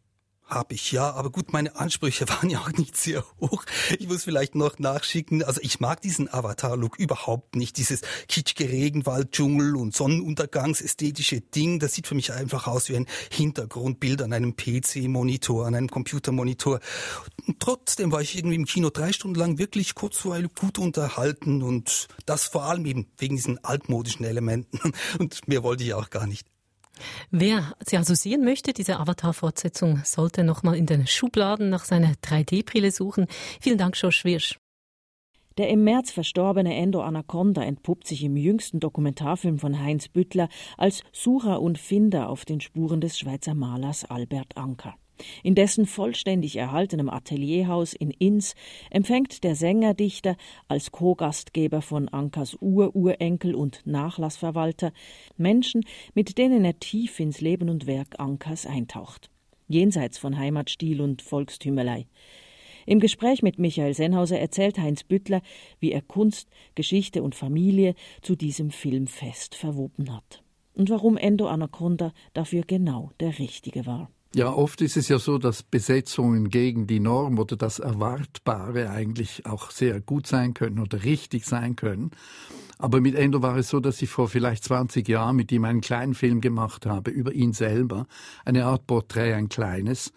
Hab 0.47 0.71
ich 0.71 0.93
ja, 0.93 1.11
aber 1.11 1.29
gut, 1.29 1.51
meine 1.51 1.75
Ansprüche 1.75 2.27
waren 2.29 2.49
ja 2.49 2.61
auch 2.61 2.71
nicht 2.71 2.95
sehr 2.95 3.25
hoch. 3.41 3.65
Ich 3.99 4.07
muss 4.07 4.23
vielleicht 4.23 4.55
noch 4.55 4.79
nachschicken. 4.79 5.43
Also 5.43 5.59
ich 5.61 5.81
mag 5.81 6.01
diesen 6.01 6.33
Avatar-Look 6.33 6.97
überhaupt 6.99 7.57
nicht. 7.57 7.77
Dieses 7.77 8.01
kitschige 8.29 8.69
Regenwald, 8.69 9.33
Dschungel 9.33 9.75
und 9.75 9.93
Sonnenuntergangsästhetische 9.93 11.41
Ding, 11.41 11.79
das 11.79 11.93
sieht 11.93 12.07
für 12.07 12.15
mich 12.15 12.31
einfach 12.31 12.67
aus 12.67 12.87
wie 12.87 12.95
ein 12.95 13.07
Hintergrundbild 13.29 14.21
an 14.21 14.31
einem 14.31 14.55
PC-Monitor, 14.55 15.65
an 15.67 15.75
einem 15.75 15.89
Computermonitor. 15.89 16.79
Und 17.45 17.59
trotzdem 17.59 18.13
war 18.13 18.21
ich 18.21 18.37
irgendwie 18.37 18.55
im 18.55 18.65
Kino 18.65 18.89
drei 18.89 19.11
Stunden 19.11 19.37
lang 19.37 19.57
wirklich 19.57 19.95
kurzweilig 19.95 20.55
gut 20.55 20.79
unterhalten 20.79 21.61
und 21.61 22.07
das 22.25 22.45
vor 22.45 22.63
allem 22.63 22.85
eben 22.85 23.07
wegen 23.17 23.35
diesen 23.35 23.63
altmodischen 23.65 24.25
Elementen. 24.25 24.93
Und 25.19 25.47
mehr 25.47 25.63
wollte 25.63 25.83
ich 25.83 25.93
auch 25.93 26.09
gar 26.09 26.27
nicht. 26.27 26.47
Wer 27.31 27.73
sie 27.85 27.97
also 27.97 28.13
sehen 28.13 28.43
möchte, 28.43 28.73
diese 28.73 28.99
Avatar-Fortsetzung, 28.99 30.01
sollte 30.03 30.43
nochmal 30.43 30.75
in 30.75 30.85
den 30.85 31.07
Schubladen 31.07 31.69
nach 31.69 31.85
seiner 31.85 32.13
3D-Brille 32.13 32.91
suchen. 32.91 33.27
Vielen 33.61 33.77
Dank, 33.77 33.95
Josh 34.01 34.25
Wirsch. 34.25 34.59
Der 35.57 35.69
im 35.69 35.83
März 35.83 36.11
verstorbene 36.11 36.75
Endo 36.75 37.01
Anaconda 37.01 37.63
entpuppt 37.63 38.07
sich 38.07 38.23
im 38.23 38.37
jüngsten 38.37 38.79
Dokumentarfilm 38.79 39.57
von 39.57 39.79
Heinz 39.79 40.07
Büttler 40.07 40.49
als 40.77 41.01
Sucher 41.11 41.61
und 41.61 41.79
Finder 41.79 42.29
auf 42.29 42.45
den 42.45 42.61
Spuren 42.61 43.01
des 43.01 43.17
Schweizer 43.17 43.55
Malers 43.55 44.05
Albert 44.05 44.55
Anker. 44.55 44.95
In 45.43 45.55
dessen 45.55 45.85
vollständig 45.85 46.55
erhaltenem 46.55 47.09
Atelierhaus 47.09 47.93
in 47.93 48.11
Inns 48.11 48.55
empfängt 48.89 49.43
der 49.43 49.55
Sängerdichter 49.55 50.37
als 50.67 50.91
Co-Gastgeber 50.91 51.81
von 51.81 52.09
Ankers 52.09 52.57
Ururenkel 52.59 53.55
und 53.55 53.81
Nachlassverwalter 53.85 54.91
Menschen, 55.37 55.83
mit 56.13 56.37
denen 56.37 56.65
er 56.65 56.79
tief 56.79 57.19
ins 57.19 57.41
Leben 57.41 57.69
und 57.69 57.87
Werk 57.87 58.19
Ankers 58.19 58.65
eintaucht. 58.65 59.29
Jenseits 59.67 60.17
von 60.17 60.37
Heimatstil 60.37 61.01
und 61.01 61.21
Volkstümelei. 61.21 62.07
Im 62.85 63.01
Gespräch 63.01 63.43
mit 63.43 63.59
Michael 63.59 63.93
Sennhauser 63.93 64.39
erzählt 64.39 64.77
Heinz 64.79 65.03
Büttler, 65.03 65.41
wie 65.81 65.91
er 65.91 66.01
Kunst, 66.01 66.47
Geschichte 66.73 67.21
und 67.21 67.35
Familie 67.35 67.95
zu 68.21 68.37
diesem 68.37 68.71
Filmfest 68.71 69.55
verwoben 69.55 70.15
hat. 70.15 70.41
Und 70.73 70.89
warum 70.89 71.17
Endo 71.17 71.47
Anaconda 71.47 72.13
dafür 72.33 72.63
genau 72.65 73.11
der 73.19 73.39
Richtige 73.39 73.85
war. 73.85 74.09
Ja, 74.35 74.51
oft 74.51 74.81
ist 74.81 74.97
es 74.97 75.07
ja 75.07 75.19
so, 75.19 75.37
dass 75.37 75.63
Besetzungen 75.63 76.49
gegen 76.49 76.85
die 76.85 76.99
Norm 76.99 77.39
oder 77.39 77.55
das 77.55 77.79
Erwartbare 77.79 78.89
eigentlich 78.89 79.45
auch 79.45 79.71
sehr 79.71 80.01
gut 80.01 80.27
sein 80.27 80.53
können 80.53 80.79
oder 80.79 81.03
richtig 81.03 81.45
sein 81.45 81.75
können. 81.75 82.11
Aber 82.77 83.01
mit 83.01 83.15
Endo 83.15 83.41
war 83.41 83.57
es 83.57 83.69
so, 83.69 83.79
dass 83.79 84.01
ich 84.01 84.09
vor 84.09 84.27
vielleicht 84.27 84.63
20 84.65 85.07
Jahren 85.07 85.35
mit 85.35 85.51
ihm 85.51 85.65
einen 85.65 85.81
kleinen 85.81 86.13
Film 86.13 86.41
gemacht 86.41 86.85
habe 86.85 87.09
über 87.09 87.33
ihn 87.33 87.53
selber, 87.53 88.05
eine 88.45 88.65
Art 88.65 88.85
Porträt, 88.85 89.33
ein 89.33 89.49
kleines. 89.49 90.11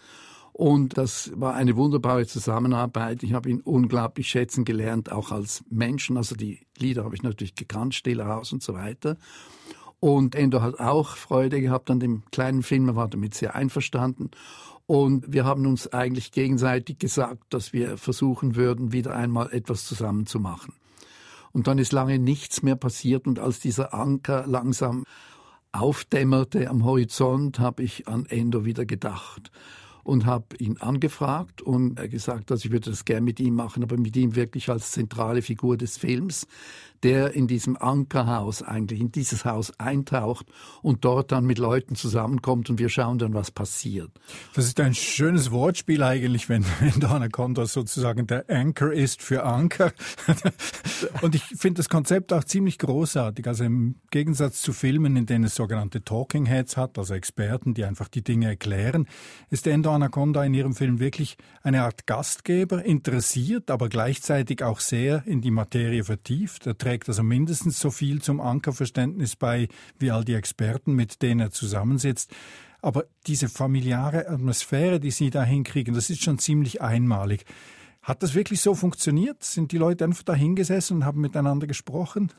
Und 0.53 0.99
das 0.99 1.33
war 1.37 1.55
eine 1.55 1.77
wunderbare 1.77 2.27
Zusammenarbeit. 2.27 3.23
Ich 3.23 3.33
habe 3.33 3.49
ihn 3.49 3.63
unglaublich 3.63 4.29
schätzen 4.29 4.67
gelernt, 4.67 5.11
auch 5.11 5.31
als 5.31 5.65
Menschen. 5.71 6.19
Also 6.19 6.35
die 6.35 6.67
Lieder 6.77 7.05
habe 7.05 7.15
ich 7.15 7.23
natürlich 7.23 7.55
gekannt, 7.55 7.95
Stille 7.95 8.27
Haus 8.27 8.53
und 8.53 8.63
so 8.63 8.75
weiter. 8.75 9.17
Und 10.01 10.35
Endo 10.35 10.63
hat 10.63 10.81
auch 10.81 11.17
Freude 11.17 11.61
gehabt 11.61 11.91
an 11.91 12.01
dem 12.01 12.23
kleinen 12.33 12.63
Film, 12.63 12.89
er 12.89 12.97
war 12.97 13.09
damit 13.09 13.35
sehr 13.35 13.55
einverstanden. 13.55 14.31
Und 14.87 15.33
wir 15.33 15.45
haben 15.45 15.67
uns 15.67 15.93
eigentlich 15.93 16.33
gegenseitig 16.33 16.99
gesagt, 16.99 17.45
dass 17.51 17.73
wir 17.73 17.97
versuchen 17.97 18.57
würden, 18.57 18.93
wieder 18.93 19.15
einmal 19.15 19.53
etwas 19.53 19.85
zusammen 19.85 20.27
zu 20.27 20.41
machen. 20.41 20.75
Und 21.53 21.67
dann 21.67 21.79
ist 21.79 21.93
lange 21.93 22.19
nichts 22.19 22.63
mehr 22.63 22.77
passiert 22.77 23.27
und 23.27 23.39
als 23.39 23.61
dieser 23.61 23.93
Anker 23.93 24.47
langsam 24.47 25.05
aufdämmerte 25.73 26.69
am 26.69 26.85
Horizont, 26.85 27.59
habe 27.61 27.83
ich 27.83 28.09
an 28.09 28.27
Endo 28.27 28.65
wieder 28.65 28.85
gedacht 28.85 29.51
und 30.03 30.27
habe 30.27 30.57
ihn 30.59 30.79
angefragt 30.79 31.63
und 31.63 31.97
gesagt, 32.11 32.51
dass 32.51 32.65
ich 32.65 32.73
würde 32.73 32.91
das 32.91 33.05
gerne 33.05 33.21
mit 33.21 33.39
ihm 33.39 33.55
machen, 33.55 33.83
aber 33.83 33.97
mit 33.97 34.17
ihm 34.17 34.35
wirklich 34.35 34.69
als 34.71 34.93
zentrale 34.93 35.43
Figur 35.43 35.77
des 35.77 35.99
Films, 35.99 36.47
der 37.03 37.35
in 37.35 37.47
diesem 37.47 37.77
Ankerhaus 37.77 38.63
eigentlich 38.63 39.01
in 39.01 39.13
dieses 39.13 39.45
Haus 39.45 39.73
eintaucht 39.79 40.47
und 40.83 41.05
dort 41.05 41.33
dann 41.33 41.45
mit 41.45 41.59
Leuten 41.59 41.95
zusammenkommt 41.95 42.71
und 42.71 42.79
wir 42.79 42.89
schauen 42.89 43.19
dann, 43.19 43.35
was 43.35 43.51
passiert. 43.51 44.11
Das 44.55 44.67
ist 44.67 44.79
ein 44.81 44.95
schönes 44.95 45.51
Wortspiel 45.51 46.03
eigentlich, 46.03 46.49
wenn, 46.49 46.65
wenn 46.81 47.01
Dana 47.01 47.29
Condor 47.29 47.67
sozusagen 47.67 48.27
der 48.27 48.45
Anchor 48.49 48.93
ist 48.93 49.23
für 49.23 49.45
Anker. 49.45 49.93
und 51.23 51.35
ich 51.35 51.43
finde 51.45 51.79
das 51.79 51.89
Konzept 51.89 52.33
auch 52.33 52.45
ziemlich 52.45 52.79
großartig. 52.79 53.47
Also 53.47 53.65
im 53.65 53.97
Gegensatz 54.11 54.61
zu 54.61 54.73
Filmen, 54.73 55.17
in 55.17 55.27
denen 55.27 55.45
es 55.45 55.55
sogenannte 55.55 56.05
Talking 56.05 56.47
Heads 56.47 56.77
hat, 56.77 56.99
also 56.99 57.15
Experten, 57.15 57.75
die 57.75 57.85
einfach 57.85 58.09
die 58.09 58.23
Dinge 58.23 58.47
erklären, 58.47 59.07
ist 59.49 59.67
Endo 59.67 59.91
Anaconda 59.91 60.45
in 60.45 60.55
ihrem 60.55 60.75
Film 60.75 61.01
wirklich 61.01 61.37
eine 61.63 61.83
Art 61.83 62.07
Gastgeber, 62.07 62.85
interessiert, 62.85 63.71
aber 63.71 63.89
gleichzeitig 63.89 64.63
auch 64.63 64.81
sehr 64.81 65.23
in 65.27 65.41
die 65.41 65.51
Materie 65.51 66.05
vertieft. 66.05 66.67
Er 66.67 66.75
trägt 66.91 67.09
also 67.09 67.23
mindestens 67.23 67.79
so 67.79 67.93
viel 67.93 68.21
zum 68.21 68.41
Ankerverständnis 68.41 69.37
bei 69.37 69.69
wie 70.01 70.11
all 70.11 70.25
die 70.25 70.35
Experten, 70.35 70.95
mit 70.95 71.23
denen 71.23 71.39
er 71.39 71.53
zusammensitzt. 71.53 72.33
Aber 72.83 73.05
diese 73.29 73.49
familiäre 73.49 74.29
Atmosphäre, 74.29 74.99
die 74.99 75.13
Sie 75.13 75.31
da 75.31 75.45
hinkriegen, 75.45 75.95
das 75.95 76.11
ist 76.11 76.25
schon 76.25 76.41
ziemlich 76.41 76.83
einmalig. 76.83 77.45
Hat 78.03 78.25
das 78.25 78.35
wirklich 78.35 78.61
so 78.61 78.75
funktioniert? 78.75 79.45
Sind 79.45 79.71
die 79.71 79.79
Leute 79.79 80.05
einfach 80.05 80.25
da 80.25 80.35
hingesessen 80.35 80.97
und 80.97 81.05
haben 81.05 81.21
miteinander 81.21 81.69
gesprochen? 81.69 82.33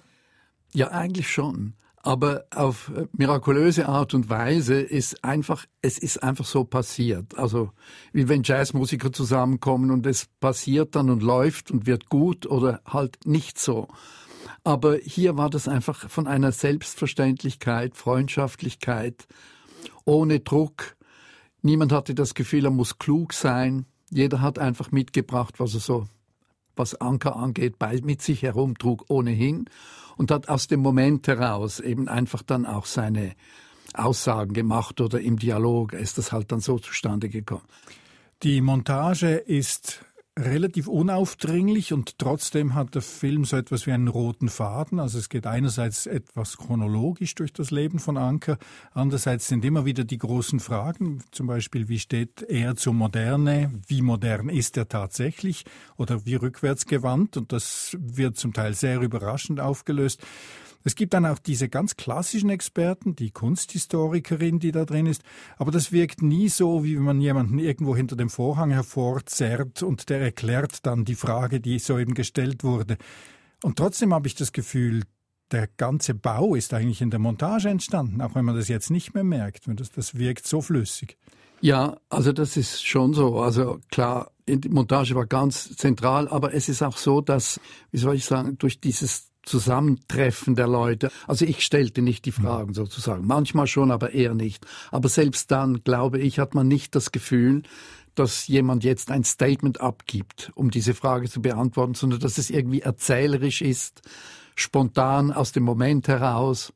Ja, 0.73 0.91
eigentlich 0.91 1.31
schon. 1.31 1.75
Aber 2.03 2.43
auf 2.53 2.91
mirakulöse 3.15 3.87
Art 3.87 4.13
und 4.13 4.29
Weise 4.29 4.81
ist 4.81 5.23
einfach, 5.23 5.65
es 5.81 5.97
ist 5.97 6.23
einfach 6.23 6.45
so 6.45 6.65
passiert. 6.65 7.37
Also, 7.37 7.71
wie 8.11 8.27
wenn 8.27 8.43
Jazzmusiker 8.43 9.13
zusammenkommen 9.13 9.91
und 9.91 10.05
es 10.07 10.25
passiert 10.41 10.95
dann 10.95 11.09
und 11.09 11.23
läuft 11.23 11.71
und 11.71 11.85
wird 11.85 12.09
gut 12.09 12.47
oder 12.47 12.81
halt 12.85 13.19
nicht 13.25 13.57
so. 13.57 13.87
Aber 14.63 14.97
hier 14.97 15.37
war 15.37 15.49
das 15.49 15.67
einfach 15.67 16.09
von 16.09 16.27
einer 16.27 16.51
Selbstverständlichkeit, 16.51 17.97
Freundschaftlichkeit, 17.97 19.27
ohne 20.05 20.39
Druck. 20.39 20.95
Niemand 21.63 21.91
hatte 21.91 22.13
das 22.13 22.33
Gefühl, 22.35 22.65
er 22.65 22.71
muss 22.71 22.99
klug 22.99 23.33
sein. 23.33 23.85
Jeder 24.09 24.41
hat 24.41 24.59
einfach 24.59 24.91
mitgebracht, 24.91 25.59
was 25.59 25.73
er 25.73 25.79
so, 25.79 26.07
was 26.75 26.95
Anker 26.95 27.35
angeht, 27.35 27.75
mit 28.03 28.21
sich 28.21 28.43
herumtrug 28.43 29.05
ohnehin 29.09 29.65
und 30.17 30.29
hat 30.31 30.49
aus 30.49 30.67
dem 30.67 30.81
Moment 30.81 31.27
heraus 31.27 31.79
eben 31.79 32.07
einfach 32.07 32.43
dann 32.43 32.65
auch 32.65 32.85
seine 32.85 33.33
Aussagen 33.93 34.53
gemacht 34.53 35.01
oder 35.01 35.19
im 35.19 35.37
Dialog 35.37 35.93
ist 35.93 36.17
das 36.17 36.31
halt 36.31 36.51
dann 36.51 36.61
so 36.61 36.79
zustande 36.79 37.29
gekommen. 37.29 37.65
Die 38.43 38.61
Montage 38.61 39.35
ist 39.35 40.03
relativ 40.39 40.87
unaufdringlich 40.87 41.91
und 41.91 42.17
trotzdem 42.17 42.73
hat 42.73 42.95
der 42.95 43.01
Film 43.01 43.43
so 43.43 43.57
etwas 43.57 43.85
wie 43.85 43.91
einen 43.91 44.07
roten 44.07 44.47
Faden. 44.47 44.99
Also 44.99 45.19
es 45.19 45.27
geht 45.27 45.45
einerseits 45.45 46.05
etwas 46.05 46.57
chronologisch 46.57 47.35
durch 47.35 47.51
das 47.51 47.69
Leben 47.69 47.99
von 47.99 48.17
Anker, 48.17 48.57
andererseits 48.93 49.47
sind 49.47 49.65
immer 49.65 49.85
wieder 49.85 50.05
die 50.05 50.17
großen 50.17 50.59
Fragen, 50.61 51.21
zum 51.31 51.47
Beispiel 51.47 51.89
wie 51.89 51.99
steht 51.99 52.43
er 52.43 52.75
zur 52.75 52.93
Moderne, 52.93 53.71
wie 53.87 54.01
modern 54.01 54.47
ist 54.47 54.77
er 54.77 54.87
tatsächlich 54.87 55.65
oder 55.97 56.25
wie 56.25 56.35
rückwärtsgewandt 56.35 57.35
und 57.35 57.51
das 57.51 57.97
wird 57.99 58.37
zum 58.37 58.53
Teil 58.53 58.73
sehr 58.73 59.01
überraschend 59.01 59.59
aufgelöst. 59.59 60.21
Es 60.83 60.95
gibt 60.95 61.13
dann 61.13 61.25
auch 61.25 61.39
diese 61.39 61.69
ganz 61.69 61.95
klassischen 61.95 62.49
Experten, 62.49 63.15
die 63.15 63.31
Kunsthistorikerin, 63.31 64.59
die 64.59 64.71
da 64.71 64.85
drin 64.85 65.05
ist, 65.05 65.23
aber 65.57 65.71
das 65.71 65.91
wirkt 65.91 66.21
nie 66.21 66.49
so, 66.49 66.83
wie 66.83 66.95
wenn 66.95 67.03
man 67.03 67.21
jemanden 67.21 67.59
irgendwo 67.59 67.95
hinter 67.95 68.15
dem 68.15 68.29
Vorhang 68.29 68.71
hervorzerrt 68.71 69.83
und 69.83 70.09
der 70.09 70.21
erklärt 70.21 70.85
dann 70.85 71.05
die 71.05 71.15
Frage, 71.15 71.59
die 71.59 71.79
soeben 71.79 72.13
gestellt 72.13 72.63
wurde. 72.63 72.97
Und 73.63 73.77
trotzdem 73.77 74.13
habe 74.13 74.27
ich 74.27 74.35
das 74.35 74.51
Gefühl, 74.51 75.03
der 75.51 75.67
ganze 75.77 76.13
Bau 76.13 76.55
ist 76.55 76.73
eigentlich 76.73 77.01
in 77.01 77.09
der 77.09 77.19
Montage 77.19 77.69
entstanden, 77.69 78.21
auch 78.21 78.35
wenn 78.35 78.45
man 78.45 78.55
das 78.55 78.69
jetzt 78.69 78.89
nicht 78.89 79.13
mehr 79.13 79.23
merkt. 79.23 79.63
Das, 79.67 79.91
das 79.91 80.15
wirkt 80.15 80.47
so 80.47 80.61
flüssig. 80.61 81.17
Ja, 81.59 81.97
also 82.09 82.31
das 82.31 82.57
ist 82.57 82.83
schon 82.83 83.13
so. 83.13 83.39
Also 83.39 83.79
klar, 83.91 84.31
die 84.47 84.69
Montage 84.69 85.13
war 85.13 85.27
ganz 85.27 85.75
zentral, 85.75 86.27
aber 86.27 86.53
es 86.53 86.69
ist 86.69 86.81
auch 86.81 86.97
so, 86.97 87.21
dass, 87.21 87.59
wie 87.91 87.99
soll 87.99 88.15
ich 88.15 88.25
sagen, 88.25 88.57
durch 88.57 88.81
dieses 88.81 89.30
Zusammentreffen 89.43 90.55
der 90.55 90.67
Leute. 90.67 91.11
Also 91.27 91.45
ich 91.45 91.61
stellte 91.63 92.01
nicht 92.01 92.25
die 92.25 92.31
Fragen 92.31 92.73
sozusagen. 92.73 93.25
Manchmal 93.25 93.67
schon, 93.67 93.91
aber 93.91 94.13
eher 94.13 94.33
nicht. 94.33 94.65
Aber 94.91 95.09
selbst 95.09 95.51
dann, 95.51 95.83
glaube 95.83 96.19
ich, 96.19 96.39
hat 96.39 96.53
man 96.53 96.67
nicht 96.67 96.95
das 96.95 97.11
Gefühl, 97.11 97.63
dass 98.15 98.47
jemand 98.47 98.83
jetzt 98.83 99.09
ein 99.09 99.23
Statement 99.23 99.81
abgibt, 99.81 100.51
um 100.55 100.69
diese 100.69 100.93
Frage 100.93 101.29
zu 101.29 101.41
beantworten, 101.41 101.95
sondern 101.95 102.19
dass 102.19 102.37
es 102.37 102.49
irgendwie 102.49 102.81
erzählerisch 102.81 103.61
ist, 103.61 104.01
spontan 104.55 105.31
aus 105.31 105.53
dem 105.53 105.63
Moment 105.63 106.07
heraus, 106.07 106.73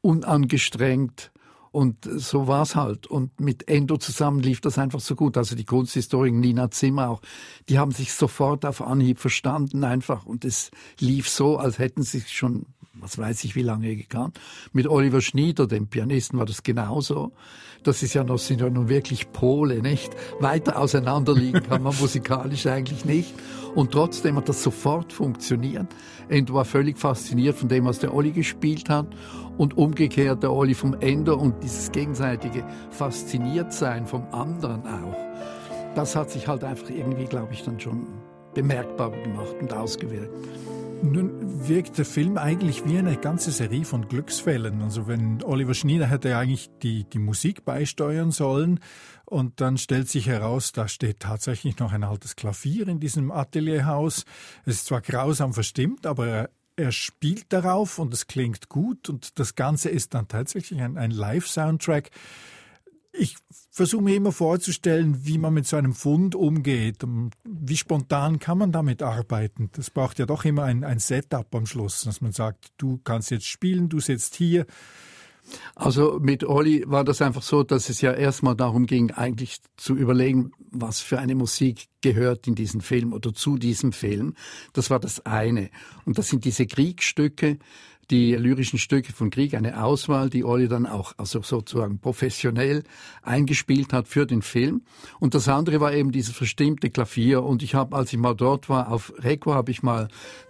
unangestrengt 0.00 1.30
und 1.74 2.04
so 2.04 2.46
war's 2.46 2.76
halt. 2.76 3.08
Und 3.08 3.40
mit 3.40 3.66
Endo 3.66 3.96
zusammen 3.96 4.38
lief 4.38 4.60
das 4.60 4.78
einfach 4.78 5.00
so 5.00 5.16
gut. 5.16 5.36
Also 5.36 5.56
die 5.56 5.64
Kunsthistorin 5.64 6.38
Nina 6.38 6.70
Zimmer 6.70 7.10
auch, 7.10 7.20
die 7.68 7.80
haben 7.80 7.90
sich 7.90 8.12
sofort 8.12 8.64
auf 8.64 8.80
Anhieb 8.80 9.18
verstanden 9.18 9.82
einfach. 9.82 10.24
Und 10.24 10.44
es 10.44 10.70
lief 11.00 11.28
so, 11.28 11.56
als 11.58 11.80
hätten 11.80 12.04
sie 12.04 12.20
schon, 12.20 12.66
was 13.00 13.18
weiß 13.18 13.44
ich, 13.44 13.54
wie 13.54 13.62
lange 13.62 13.96
gekannt. 13.96 14.40
Mit 14.72 14.86
Oliver 14.86 15.20
Schnieder, 15.20 15.66
dem 15.66 15.86
Pianisten, 15.86 16.38
war 16.38 16.46
das 16.46 16.62
genauso. 16.62 17.32
Das 17.82 18.02
ist 18.02 18.14
ja 18.14 18.24
noch, 18.24 18.38
sind 18.38 18.60
ja 18.60 18.70
nun 18.70 18.88
wirklich 18.88 19.30
Pole, 19.32 19.82
nicht? 19.82 20.14
Weiter 20.40 20.78
auseinanderliegen 20.78 21.62
kann 21.62 21.82
man 21.82 21.94
musikalisch 22.00 22.66
eigentlich 22.66 23.04
nicht. 23.04 23.34
Und 23.74 23.92
trotzdem 23.92 24.36
hat 24.36 24.48
das 24.48 24.62
sofort 24.62 25.12
funktioniert. 25.12 25.86
Endo 26.28 26.54
war 26.54 26.64
völlig 26.64 26.98
fasziniert 26.98 27.56
von 27.56 27.68
dem, 27.68 27.84
was 27.84 27.98
der 27.98 28.14
Olli 28.14 28.30
gespielt 28.30 28.88
hat 28.88 29.08
und 29.58 29.76
umgekehrt 29.76 30.42
der 30.42 30.52
Olli 30.52 30.74
vom 30.74 30.94
Ende 31.00 31.36
und 31.36 31.62
dieses 31.62 31.92
gegenseitige 31.92 32.64
Fasziniertsein 32.90 34.06
vom 34.06 34.24
anderen 34.32 34.86
auch. 34.86 35.16
Das 35.94 36.16
hat 36.16 36.30
sich 36.30 36.48
halt 36.48 36.64
einfach 36.64 36.90
irgendwie, 36.90 37.26
glaube 37.26 37.52
ich, 37.52 37.62
dann 37.62 37.78
schon 37.78 38.06
bemerkbar 38.54 39.10
gemacht 39.10 39.56
und 39.60 39.72
ausgewirkt. 39.72 40.32
Nun 41.04 41.68
wirkt 41.68 41.98
der 41.98 42.06
Film 42.06 42.38
eigentlich 42.38 42.86
wie 42.86 42.96
eine 42.96 43.18
ganze 43.18 43.50
Serie 43.50 43.84
von 43.84 44.08
Glücksfällen. 44.08 44.80
Also 44.80 45.06
wenn 45.06 45.42
Oliver 45.42 45.74
Schnieder 45.74 46.06
hätte 46.06 46.36
eigentlich 46.38 46.70
die, 46.82 47.04
die 47.04 47.18
Musik 47.18 47.66
beisteuern 47.66 48.30
sollen 48.30 48.80
und 49.26 49.60
dann 49.60 49.76
stellt 49.76 50.08
sich 50.08 50.26
heraus, 50.26 50.72
da 50.72 50.88
steht 50.88 51.20
tatsächlich 51.20 51.78
noch 51.78 51.92
ein 51.92 52.04
altes 52.04 52.36
Klavier 52.36 52.88
in 52.88 53.00
diesem 53.00 53.30
Atelierhaus. 53.30 54.24
Es 54.64 54.76
ist 54.76 54.86
zwar 54.86 55.02
grausam 55.02 55.52
verstimmt, 55.52 56.06
aber 56.06 56.48
er 56.74 56.90
spielt 56.90 57.52
darauf 57.52 57.98
und 57.98 58.14
es 58.14 58.26
klingt 58.26 58.70
gut 58.70 59.10
und 59.10 59.38
das 59.38 59.54
Ganze 59.56 59.90
ist 59.90 60.14
dann 60.14 60.26
tatsächlich 60.26 60.80
ein, 60.80 60.96
ein 60.96 61.10
Live-Soundtrack. 61.10 62.10
Ich 63.16 63.36
versuche 63.70 64.02
mir 64.02 64.16
immer 64.16 64.32
vorzustellen, 64.32 65.24
wie 65.24 65.38
man 65.38 65.54
mit 65.54 65.66
so 65.66 65.76
einem 65.76 65.94
Fund 65.94 66.34
umgeht. 66.34 66.98
Wie 67.44 67.76
spontan 67.76 68.38
kann 68.38 68.58
man 68.58 68.72
damit 68.72 69.02
arbeiten? 69.02 69.70
Das 69.72 69.90
braucht 69.90 70.18
ja 70.18 70.26
doch 70.26 70.44
immer 70.44 70.64
ein, 70.64 70.84
ein 70.84 70.98
Setup 70.98 71.52
am 71.54 71.66
Schluss, 71.66 72.02
dass 72.02 72.20
man 72.20 72.32
sagt, 72.32 72.72
du 72.76 73.00
kannst 73.04 73.30
jetzt 73.30 73.46
spielen, 73.46 73.88
du 73.88 74.00
sitzt 74.00 74.34
hier, 74.34 74.66
also 75.74 76.18
mit 76.20 76.44
Olli 76.44 76.84
war 76.86 77.04
das 77.04 77.20
einfach 77.20 77.42
so, 77.42 77.62
dass 77.62 77.88
es 77.88 78.00
ja 78.00 78.12
erstmal 78.12 78.56
darum 78.56 78.86
ging, 78.86 79.10
eigentlich 79.10 79.58
zu 79.76 79.94
überlegen, 79.94 80.52
was 80.70 81.00
für 81.00 81.18
eine 81.18 81.34
Musik 81.34 81.88
gehört 82.00 82.46
in 82.46 82.54
diesen 82.54 82.80
Film 82.80 83.12
oder 83.12 83.34
zu 83.34 83.58
diesem 83.58 83.92
Film. 83.92 84.34
Das 84.72 84.90
war 84.90 85.00
das 85.00 85.26
eine. 85.26 85.70
Und 86.04 86.18
das 86.18 86.28
sind 86.28 86.44
diese 86.44 86.66
Kriegsstücke, 86.66 87.58
die 88.10 88.34
lyrischen 88.34 88.78
Stücke 88.78 89.12
von 89.12 89.30
Krieg, 89.30 89.54
eine 89.54 89.82
Auswahl, 89.82 90.30
die 90.30 90.44
Olli 90.44 90.68
dann 90.68 90.86
auch 90.86 91.14
also 91.16 91.42
sozusagen 91.42 91.98
professionell 91.98 92.82
eingespielt 93.22 93.92
hat 93.92 94.08
für 94.08 94.26
den 94.26 94.42
Film. 94.42 94.82
Und 95.20 95.34
das 95.34 95.48
andere 95.48 95.80
war 95.80 95.92
eben 95.92 96.12
dieses 96.12 96.34
verstimmte 96.34 96.90
Klavier. 96.90 97.42
Und 97.42 97.62
ich 97.62 97.74
habe, 97.74 97.96
als 97.96 98.12
ich 98.12 98.18
mal 98.18 98.34
dort 98.34 98.68
war, 98.68 98.90
auf 98.90 99.12
Reco 99.18 99.54
habe 99.54 99.70
ich 99.70 99.82
mal 99.82 100.08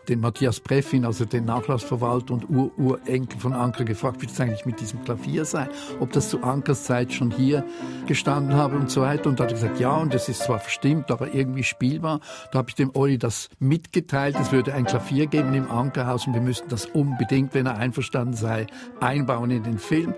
den 0.08 0.20
Matthias 0.20 0.60
Preffin, 0.60 1.04
also 1.04 1.24
den 1.24 1.44
Nachlassverwalter 1.44 2.34
und 2.34 2.48
Ururenkel 2.48 3.38
von 3.38 3.52
Anker, 3.52 3.84
gefragt, 3.84 4.22
wie 4.22 4.26
das 4.26 4.40
eigentlich 4.40 4.66
mit 4.66 4.80
diesem 4.80 5.04
Klavier 5.04 5.44
sei, 5.44 5.68
ob 6.00 6.12
das 6.12 6.30
zu 6.30 6.42
Ankers 6.42 6.84
Zeit 6.84 7.12
schon 7.12 7.30
hier 7.30 7.64
gestanden 8.06 8.54
habe 8.54 8.76
und 8.76 8.90
so 8.90 9.02
weiter. 9.02 9.28
Und 9.28 9.40
da 9.40 9.44
hat 9.44 9.52
er 9.52 9.54
gesagt, 9.54 9.80
ja, 9.80 9.94
und 9.96 10.14
das 10.14 10.28
ist 10.28 10.42
zwar 10.42 10.58
verstimmt, 10.58 11.10
aber 11.10 11.34
irgendwie 11.34 11.64
spielbar. 11.64 12.20
Da 12.52 12.58
habe 12.58 12.70
ich 12.70 12.74
dem 12.74 12.90
Olli 12.94 13.18
das 13.18 13.48
mitgeteilt, 13.58 14.36
es 14.40 14.52
würde 14.52 14.74
ein 14.74 14.84
Klavier 14.84 15.26
geben 15.26 15.54
im 15.54 15.70
Ankerhaus 15.70 16.26
und 16.26 16.34
wir 16.34 16.40
müssten 16.40 16.68
das 16.68 16.86
unbedingt, 16.86 17.54
wenn 17.54 17.66
er 17.66 17.76
einverstanden 17.76 18.34
sei, 18.34 18.66
einbauen 19.00 19.50
in 19.50 19.62
den 19.62 19.78
Film. 19.78 20.14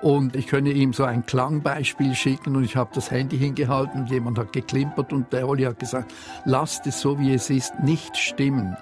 Und 0.00 0.36
ich 0.36 0.46
könne 0.46 0.70
ihm 0.70 0.92
so 0.92 1.02
ein 1.02 1.26
Klangbeispiel 1.26 2.14
schicken 2.14 2.54
und 2.54 2.62
ich 2.62 2.76
habe 2.76 2.90
das 2.94 3.10
Handy 3.10 3.36
hingehalten 3.36 4.02
und 4.02 4.10
jemand 4.10 4.38
hat 4.38 4.52
geklimpert 4.52 5.12
und 5.12 5.32
der 5.32 5.48
Olli 5.48 5.64
hat 5.64 5.80
gesagt, 5.80 6.14
lasst 6.44 6.86
es 6.86 7.00
so 7.00 7.18
wie 7.18 7.34
es 7.34 7.50
ist 7.50 7.80
nicht 7.80 8.16
stimmen. 8.16 8.76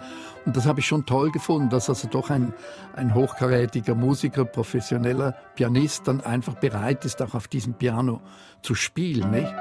Und 0.47 0.57
das 0.57 0.65
habe 0.65 0.81
ich 0.81 0.87
schon 0.87 1.05
toll 1.05 1.33
gefunden, 1.33 1.69
dass 1.69 1.89
also 1.89 2.09
doch 2.09 2.31
ein, 2.31 2.55
ein 2.95 3.15
hochkarätiger 3.15 3.95
Musiker, 3.95 4.45
professioneller 4.45 5.33
Pianist 5.57 6.07
dann 6.07 6.21
einfach 6.21 6.55
bereit 6.55 7.05
ist, 7.05 7.21
auch 7.21 7.35
auf 7.35 7.49
diesem 7.49 7.75
Piano 7.75 8.23
zu 8.63 8.75
spielen. 8.75 9.31
Nicht? 9.33 9.53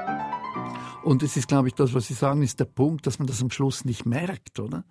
Und 1.02 1.22
es 1.22 1.36
ist, 1.36 1.48
glaube 1.48 1.68
ich, 1.68 1.74
das, 1.74 1.92
was 1.92 2.06
Sie 2.06 2.14
sagen, 2.14 2.42
ist 2.42 2.60
der 2.60 2.66
Punkt, 2.66 3.06
dass 3.06 3.18
man 3.18 3.26
das 3.26 3.42
am 3.42 3.50
Schluss 3.50 3.84
nicht 3.84 4.06
merkt, 4.06 4.60
oder? 4.60 4.84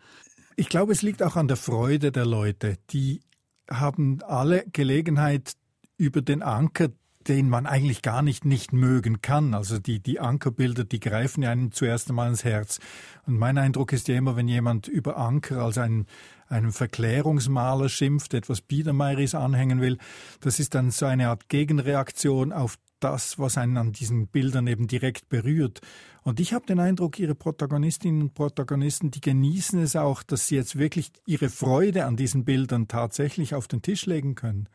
Ich 0.58 0.70
glaube, 0.70 0.92
es 0.92 1.02
liegt 1.02 1.24
auch 1.24 1.36
an 1.36 1.48
der 1.48 1.58
Freude 1.58 2.12
der 2.12 2.26
Leute. 2.26 2.78
Die 2.92 3.22
haben 3.70 4.20
alle 4.24 4.66
Gelegenheit, 4.72 5.54
über 5.98 6.22
den 6.22 6.44
Anker 6.44 6.90
den 7.28 7.50
man 7.50 7.66
eigentlich 7.66 8.02
gar 8.02 8.22
nicht 8.22 8.46
nicht 8.46 8.74
mögen 8.74 9.22
kann. 9.22 9.54
Also 9.54 9.80
die, 9.80 10.00
die 10.00 10.20
Ankerbilder, 10.20 10.84
die 10.84 11.00
greifen 11.00 11.44
einem 11.44 11.72
zuerst 11.72 12.10
einmal 12.10 12.30
ins 12.30 12.44
Herz. 12.44 12.80
Und 13.26 13.38
mein 13.38 13.58
Eindruck 13.58 13.94
ist 13.94 14.08
ja 14.08 14.16
immer, 14.16 14.36
wenn 14.36 14.48
jemand 14.48 14.88
über 14.88 15.18
Anker 15.18 15.64
als 15.64 15.78
einen, 15.78 16.06
einen 16.48 16.72
Verklärungsmaler 16.72 17.90
schimpft, 17.90 18.34
etwas 18.34 18.62
Biedermeieris 18.62 19.34
anhängen 19.34 19.82
will, 19.82 19.98
das 20.40 20.60
ist 20.60 20.76
dann 20.76 20.92
so 20.92 21.06
eine 21.06 21.30
Art 21.30 21.50
Gegenreaktion 21.50 22.54
auf 22.54 22.78
das, 23.00 23.38
was 23.38 23.58
einen 23.58 23.78
an 23.78 23.92
diesen 23.92 24.28
Bildern 24.28 24.68
eben 24.68 24.88
direkt 24.88 25.30
berührt. 25.30 25.82
Und 26.24 26.40
ich 26.40 26.54
habe 26.54 26.66
den 26.66 26.80
Eindruck, 26.80 27.20
ihre 27.20 27.36
Protagonistinnen 27.36 28.22
und 28.22 28.34
Protagonisten, 28.34 29.12
die 29.12 29.22
genießen 29.22 29.80
es 29.80 29.96
auch, 29.96 30.24
dass 30.24 30.48
sie 30.48 30.56
jetzt 30.56 30.78
wirklich 30.78 31.12
ihre 31.26 31.50
Freude 31.50 32.06
an 32.06 32.16
diesen 32.16 32.46
Bildern 32.46 32.88
tatsächlich 32.88 33.54
auf 33.54 33.68
den 33.68 33.82
Tisch 33.82 34.06
legen 34.06 34.36
können. 34.36 34.70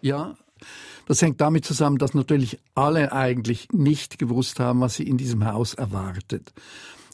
Ja, 0.00 0.36
das 1.06 1.22
hängt 1.22 1.40
damit 1.40 1.64
zusammen, 1.64 1.98
dass 1.98 2.14
natürlich 2.14 2.58
alle 2.74 3.12
eigentlich 3.12 3.68
nicht 3.72 4.18
gewusst 4.18 4.60
haben, 4.60 4.80
was 4.80 4.94
sie 4.96 5.04
in 5.08 5.16
diesem 5.16 5.44
Haus 5.44 5.74
erwartet. 5.74 6.52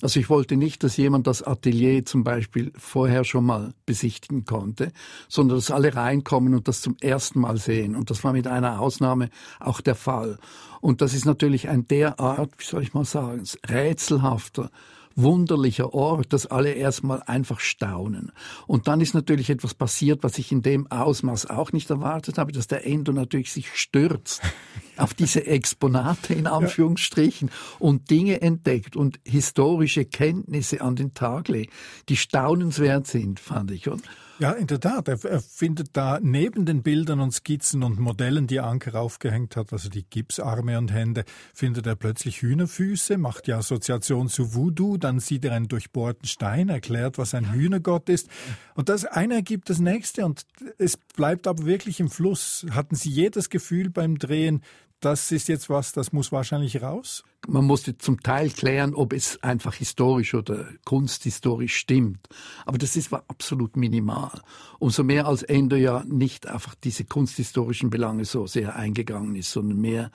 Also 0.02 0.18
ich 0.18 0.28
wollte 0.28 0.56
nicht, 0.56 0.82
dass 0.82 0.96
jemand 0.96 1.28
das 1.28 1.44
Atelier 1.44 2.04
zum 2.04 2.24
Beispiel 2.24 2.72
vorher 2.76 3.22
schon 3.22 3.46
mal 3.46 3.72
besichtigen 3.86 4.44
konnte, 4.44 4.92
sondern 5.28 5.58
dass 5.58 5.70
alle 5.70 5.94
reinkommen 5.94 6.54
und 6.54 6.66
das 6.66 6.80
zum 6.80 6.96
ersten 7.00 7.38
Mal 7.38 7.56
sehen. 7.56 7.94
Und 7.94 8.10
das 8.10 8.24
war 8.24 8.32
mit 8.32 8.48
einer 8.48 8.80
Ausnahme 8.80 9.30
auch 9.60 9.80
der 9.80 9.94
Fall. 9.94 10.38
Und 10.80 11.02
das 11.02 11.14
ist 11.14 11.24
natürlich 11.24 11.68
ein 11.68 11.86
derart, 11.86 12.50
wie 12.58 12.64
soll 12.64 12.82
ich 12.82 12.94
mal 12.94 13.04
sagen, 13.04 13.44
rätselhafter 13.68 14.70
wunderlicher 15.16 15.94
Ort, 15.94 16.32
dass 16.32 16.46
alle 16.46 16.72
erstmal 16.72 17.22
einfach 17.24 17.60
staunen. 17.60 18.32
Und 18.66 18.88
dann 18.88 19.00
ist 19.00 19.14
natürlich 19.14 19.50
etwas 19.50 19.74
passiert, 19.74 20.22
was 20.22 20.38
ich 20.38 20.52
in 20.52 20.62
dem 20.62 20.90
Ausmaß 20.90 21.50
auch 21.50 21.72
nicht 21.72 21.90
erwartet 21.90 22.38
habe, 22.38 22.52
dass 22.52 22.66
der 22.66 22.86
Endo 22.86 23.12
natürlich 23.12 23.52
sich 23.52 23.74
stürzt 23.74 24.42
auf 24.96 25.14
diese 25.14 25.46
Exponate 25.46 26.34
in 26.34 26.46
Anführungsstrichen 26.46 27.48
ja. 27.48 27.54
und 27.78 28.10
Dinge 28.10 28.42
entdeckt 28.42 28.96
und 28.96 29.20
historische 29.24 30.04
Kenntnisse 30.04 30.80
an 30.80 30.96
den 30.96 31.14
Tag 31.14 31.48
legt, 31.48 31.72
die 32.08 32.16
staunenswert 32.16 33.06
sind, 33.06 33.40
fand 33.40 33.70
ich. 33.70 33.88
Und 33.88 34.02
Ja, 34.42 34.50
in 34.50 34.66
der 34.66 34.80
Tat. 34.80 35.06
Er, 35.06 35.24
er, 35.24 35.40
findet 35.40 35.96
da 35.96 36.18
neben 36.20 36.66
den 36.66 36.82
Bildern 36.82 37.20
und 37.20 37.30
Skizzen 37.30 37.84
und 37.84 38.00
Modellen, 38.00 38.48
die 38.48 38.58
Anker 38.58 39.00
aufgehängt 39.00 39.54
hat, 39.54 39.72
also 39.72 39.88
die 39.88 40.02
Gipsarme 40.02 40.78
und 40.78 40.92
Hände, 40.92 41.24
findet 41.54 41.86
er 41.86 41.94
plötzlich 41.94 42.42
Hühnerfüße, 42.42 43.18
macht 43.18 43.46
die 43.46 43.52
Assoziation 43.52 44.28
zu 44.28 44.52
Voodoo, 44.52 44.96
dann 44.96 45.20
sieht 45.20 45.44
er 45.44 45.52
einen 45.52 45.68
durchbohrten 45.68 46.26
Stein, 46.26 46.70
erklärt, 46.70 47.18
was 47.18 47.34
ein 47.34 47.52
Hühnergott 47.52 48.08
ist. 48.08 48.28
Und 48.74 48.88
das 48.88 49.04
eine 49.04 49.34
ergibt 49.34 49.70
das 49.70 49.78
nächste 49.78 50.24
und 50.24 50.44
es 50.76 50.96
bleibt 50.96 51.46
aber 51.46 51.64
wirklich 51.64 52.00
im 52.00 52.10
Fluss. 52.10 52.66
Hatten 52.72 52.96
Sie 52.96 53.10
jedes 53.10 53.48
Gefühl 53.48 53.90
beim 53.90 54.18
Drehen, 54.18 54.64
das 55.04 55.32
ist 55.32 55.48
jetzt 55.48 55.68
was, 55.68 55.92
das 55.92 56.12
muss 56.12 56.32
wahrscheinlich 56.32 56.80
raus? 56.80 57.24
Man 57.48 57.64
musste 57.64 57.98
zum 57.98 58.22
Teil 58.22 58.50
klären, 58.50 58.94
ob 58.94 59.12
es 59.12 59.42
einfach 59.42 59.74
historisch 59.74 60.34
oder 60.34 60.68
kunsthistorisch 60.84 61.76
stimmt. 61.76 62.28
Aber 62.64 62.78
das 62.78 62.96
ist, 62.96 63.10
war 63.10 63.24
absolut 63.26 63.76
minimal. 63.76 64.40
Umso 64.78 65.02
mehr 65.02 65.26
als 65.26 65.42
Endo 65.42 65.74
ja 65.74 66.04
nicht 66.06 66.46
einfach 66.46 66.76
diese 66.76 67.04
kunsthistorischen 67.04 67.90
Belange 67.90 68.24
so 68.24 68.46
sehr 68.46 68.76
eingegangen 68.76 69.34
ist, 69.34 69.50
sondern 69.50 69.80
mehr 69.80 70.10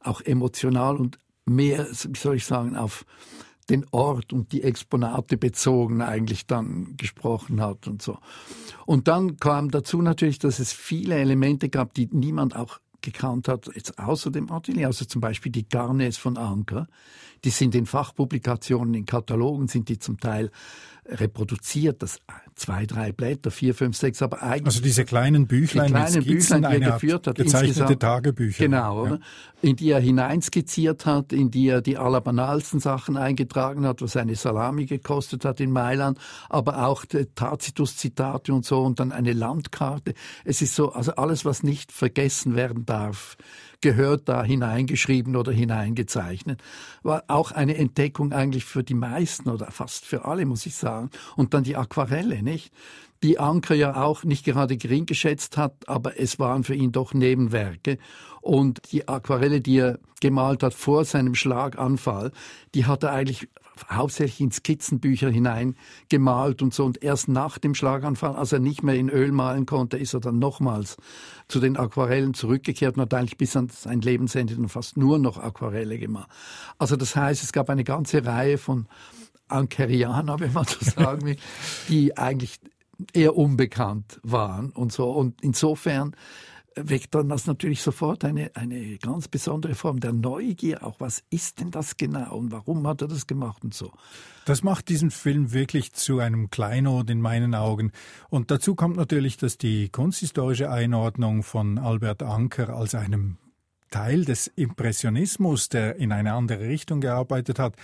auch 0.00 0.20
emotional 0.20 0.96
und 0.96 1.18
mehr, 1.44 1.88
wie 1.90 2.18
soll 2.18 2.36
ich 2.36 2.44
sagen, 2.44 2.76
auf 2.76 3.04
den 3.68 3.84
Ort 3.90 4.32
und 4.32 4.52
die 4.52 4.62
Exponate 4.62 5.36
bezogen 5.36 6.00
eigentlich 6.00 6.46
dann 6.46 6.96
gesprochen 6.96 7.60
hat 7.60 7.86
und 7.86 8.00
so. 8.00 8.18
Und 8.86 9.08
dann 9.08 9.36
kam 9.36 9.70
dazu 9.70 10.00
natürlich, 10.00 10.38
dass 10.38 10.58
es 10.58 10.72
viele 10.72 11.16
Elemente 11.16 11.68
gab, 11.68 11.92
die 11.94 12.08
niemand 12.10 12.56
auch 12.56 12.78
gekannt 13.00 13.48
hat, 13.48 13.70
jetzt 13.74 13.98
außer 13.98 14.30
dem 14.30 14.50
Atelier, 14.50 14.88
also 14.88 15.04
zum 15.04 15.20
Beispiel 15.20 15.52
die 15.52 15.68
Garnes 15.68 16.16
von 16.16 16.36
Anker, 16.36 16.88
die 17.44 17.50
sind 17.50 17.74
in 17.74 17.86
Fachpublikationen, 17.86 18.94
in 18.94 19.06
Katalogen 19.06 19.68
sind 19.68 19.88
die 19.88 19.98
zum 19.98 20.18
Teil 20.18 20.50
reproduziert, 21.08 22.02
das 22.02 22.18
zwei, 22.54 22.84
drei 22.84 23.12
Blätter, 23.12 23.50
vier, 23.50 23.74
fünf, 23.74 23.96
sechs, 23.96 24.20
aber 24.20 24.42
eigentlich. 24.42 24.66
Also 24.66 24.82
diese 24.82 25.04
kleinen 25.04 25.46
Büchlein, 25.46 25.86
die 25.86 25.92
kleinen 25.92 26.24
Büchlein, 26.24 26.62
die 26.62 26.82
er 26.82 26.92
geführt 26.92 27.26
hat. 27.26 27.36
Gezeichnete 27.36 27.98
Tagebücher. 27.98 28.64
Genau, 28.64 29.06
ja. 29.06 29.18
in 29.62 29.76
die 29.76 29.90
er 29.90 30.00
hineinskizziert 30.00 31.06
hat, 31.06 31.32
in 31.32 31.50
die 31.50 31.68
er 31.68 31.80
die 31.80 31.96
allerbanalsten 31.96 32.80
Sachen 32.80 33.16
eingetragen 33.16 33.86
hat, 33.86 34.02
was 34.02 34.16
eine 34.16 34.36
Salami 34.36 34.86
gekostet 34.86 35.44
hat 35.44 35.60
in 35.60 35.70
Mailand, 35.70 36.18
aber 36.50 36.86
auch 36.86 37.04
Tacitus-Zitate 37.06 38.52
und 38.52 38.66
so 38.66 38.82
und 38.82 39.00
dann 39.00 39.12
eine 39.12 39.32
Landkarte. 39.32 40.14
Es 40.44 40.60
ist 40.60 40.74
so, 40.74 40.92
also 40.92 41.12
alles, 41.12 41.44
was 41.44 41.62
nicht 41.62 41.90
vergessen 41.90 42.54
werden 42.54 42.84
darf 42.84 43.36
gehört 43.80 44.28
da 44.28 44.42
hineingeschrieben 44.42 45.36
oder 45.36 45.52
hineingezeichnet. 45.52 46.62
War 47.02 47.24
auch 47.28 47.52
eine 47.52 47.76
Entdeckung 47.76 48.32
eigentlich 48.32 48.64
für 48.64 48.82
die 48.82 48.94
meisten 48.94 49.48
oder 49.48 49.70
fast 49.70 50.04
für 50.04 50.24
alle, 50.24 50.46
muss 50.46 50.66
ich 50.66 50.74
sagen. 50.74 51.10
Und 51.36 51.54
dann 51.54 51.64
die 51.64 51.76
Aquarelle, 51.76 52.42
nicht? 52.42 52.72
Die 53.22 53.38
Anker 53.38 53.74
ja 53.74 54.02
auch 54.02 54.24
nicht 54.24 54.44
gerade 54.44 54.76
gering 54.76 55.06
geschätzt 55.06 55.56
hat, 55.56 55.88
aber 55.88 56.20
es 56.20 56.38
waren 56.38 56.62
für 56.64 56.74
ihn 56.74 56.92
doch 56.92 57.14
Nebenwerke. 57.14 57.98
Und 58.40 58.92
die 58.92 59.08
Aquarelle, 59.08 59.60
die 59.60 59.78
er 59.78 59.98
gemalt 60.20 60.62
hat 60.62 60.74
vor 60.74 61.04
seinem 61.04 61.34
Schlaganfall, 61.34 62.32
die 62.74 62.86
hat 62.86 63.02
er 63.02 63.12
eigentlich 63.12 63.48
hauptsächlich 63.90 64.40
in 64.40 64.50
Skizzenbücher 64.50 65.30
hinein 65.30 65.76
gemalt 66.08 66.62
und 66.62 66.74
so. 66.74 66.84
Und 66.84 67.02
erst 67.02 67.28
nach 67.28 67.58
dem 67.58 67.74
Schlaganfall, 67.74 68.36
als 68.36 68.52
er 68.52 68.58
nicht 68.58 68.82
mehr 68.82 68.94
in 68.94 69.08
Öl 69.08 69.32
malen 69.32 69.66
konnte, 69.66 69.96
ist 69.98 70.14
er 70.14 70.20
dann 70.20 70.38
nochmals 70.38 70.96
zu 71.48 71.60
den 71.60 71.76
Aquarellen 71.76 72.34
zurückgekehrt 72.34 72.96
und 72.96 73.02
hat 73.02 73.14
eigentlich 73.14 73.38
bis 73.38 73.56
an 73.56 73.68
sein 73.68 74.00
Lebensende 74.00 74.54
dann 74.54 74.68
fast 74.68 74.96
nur 74.96 75.18
noch 75.18 75.38
Aquarelle 75.38 75.98
gemacht. 75.98 76.30
Also 76.78 76.96
das 76.96 77.16
heißt, 77.16 77.42
es 77.42 77.52
gab 77.52 77.70
eine 77.70 77.84
ganze 77.84 78.24
Reihe 78.24 78.58
von 78.58 78.86
Ankerianer, 79.48 80.40
wenn 80.40 80.52
man 80.52 80.64
so 80.66 80.78
sagen 80.80 81.24
will, 81.24 81.36
die 81.88 82.16
eigentlich 82.16 82.60
eher 83.12 83.36
unbekannt 83.36 84.20
waren 84.22 84.70
und 84.70 84.92
so. 84.92 85.10
Und 85.10 85.42
insofern 85.42 86.14
weckt 86.84 87.14
dann 87.14 87.28
das 87.28 87.46
natürlich 87.46 87.82
sofort 87.82 88.24
eine, 88.24 88.50
eine 88.54 88.98
ganz 88.98 89.28
besondere 89.28 89.74
Form 89.74 90.00
der 90.00 90.12
Neugier. 90.12 90.84
Auch 90.84 91.00
was 91.00 91.22
ist 91.30 91.60
denn 91.60 91.70
das 91.70 91.96
genau 91.96 92.36
und 92.36 92.52
warum 92.52 92.86
hat 92.86 93.02
er 93.02 93.08
das 93.08 93.26
gemacht 93.26 93.64
und 93.64 93.74
so. 93.74 93.92
Das 94.44 94.62
macht 94.62 94.88
diesen 94.88 95.10
Film 95.10 95.52
wirklich 95.52 95.92
zu 95.92 96.18
einem 96.18 96.50
Kleinod 96.50 97.10
in 97.10 97.20
meinen 97.20 97.54
Augen. 97.54 97.92
Und 98.30 98.50
dazu 98.50 98.74
kommt 98.74 98.96
natürlich, 98.96 99.36
dass 99.36 99.58
die 99.58 99.88
kunsthistorische 99.88 100.70
Einordnung 100.70 101.42
von 101.42 101.78
Albert 101.78 102.22
Anker 102.22 102.70
als 102.70 102.94
einem 102.94 103.38
Teil 103.90 104.24
des 104.24 104.48
Impressionismus, 104.48 105.68
der 105.68 105.96
in 105.96 106.12
eine 106.12 106.34
andere 106.34 106.68
Richtung 106.68 107.00
gearbeitet 107.00 107.58
hat, 107.58 107.74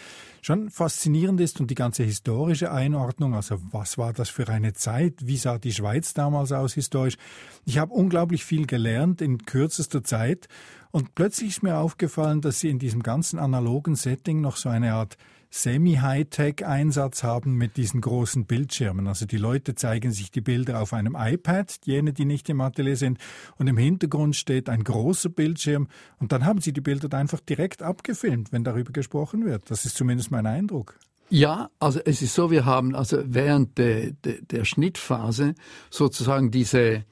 schon 0.42 0.70
faszinierend 0.70 1.40
ist 1.40 1.60
und 1.60 1.70
die 1.70 1.74
ganze 1.74 2.04
historische 2.04 2.70
Einordnung, 2.70 3.34
also 3.34 3.60
was 3.70 3.96
war 3.98 4.12
das 4.12 4.28
für 4.28 4.48
eine 4.48 4.74
Zeit, 4.74 5.26
wie 5.26 5.36
sah 5.36 5.58
die 5.58 5.72
Schweiz 5.72 6.14
damals 6.14 6.52
aus 6.52 6.74
historisch. 6.74 7.16
Ich 7.64 7.78
habe 7.78 7.94
unglaublich 7.94 8.44
viel 8.44 8.66
gelernt 8.66 9.22
in 9.22 9.44
kürzester 9.44 10.04
Zeit 10.04 10.48
und 10.90 11.14
plötzlich 11.14 11.50
ist 11.50 11.62
mir 11.62 11.78
aufgefallen, 11.78 12.40
dass 12.40 12.60
sie 12.60 12.68
in 12.68 12.78
diesem 12.78 13.02
ganzen 13.02 13.38
analogen 13.38 13.96
Setting 13.96 14.40
noch 14.40 14.56
so 14.56 14.68
eine 14.68 14.94
Art 14.94 15.16
Semi-Hightech-Einsatz 15.54 17.22
haben 17.22 17.54
mit 17.54 17.76
diesen 17.76 18.00
großen 18.00 18.44
Bildschirmen. 18.44 19.06
Also 19.06 19.24
die 19.24 19.36
Leute 19.36 19.76
zeigen 19.76 20.10
sich 20.10 20.32
die 20.32 20.40
Bilder 20.40 20.82
auf 20.82 20.92
einem 20.92 21.16
iPad, 21.16 21.78
jene, 21.84 22.12
die 22.12 22.24
nicht 22.24 22.48
im 22.48 22.60
Atelier 22.60 22.96
sind, 22.96 23.18
und 23.56 23.68
im 23.68 23.76
Hintergrund 23.76 24.34
steht 24.34 24.68
ein 24.68 24.82
großer 24.82 25.28
Bildschirm 25.28 25.86
und 26.18 26.32
dann 26.32 26.44
haben 26.44 26.60
sie 26.60 26.72
die 26.72 26.80
Bilder 26.80 27.16
einfach 27.16 27.38
direkt 27.38 27.84
abgefilmt, 27.84 28.50
wenn 28.50 28.64
darüber 28.64 28.90
gesprochen 28.90 29.44
wird. 29.44 29.70
Das 29.70 29.84
ist 29.84 29.96
zumindest 29.96 30.32
mein 30.32 30.46
Eindruck. 30.46 30.98
Ja, 31.30 31.70
also 31.78 32.00
es 32.04 32.20
ist 32.20 32.34
so, 32.34 32.50
wir 32.50 32.64
haben 32.64 32.96
also 32.96 33.22
während 33.24 33.78
de, 33.78 34.14
de, 34.24 34.42
der 34.44 34.64
Schnittphase 34.64 35.54
sozusagen 35.88 36.50
diese, 36.50 37.04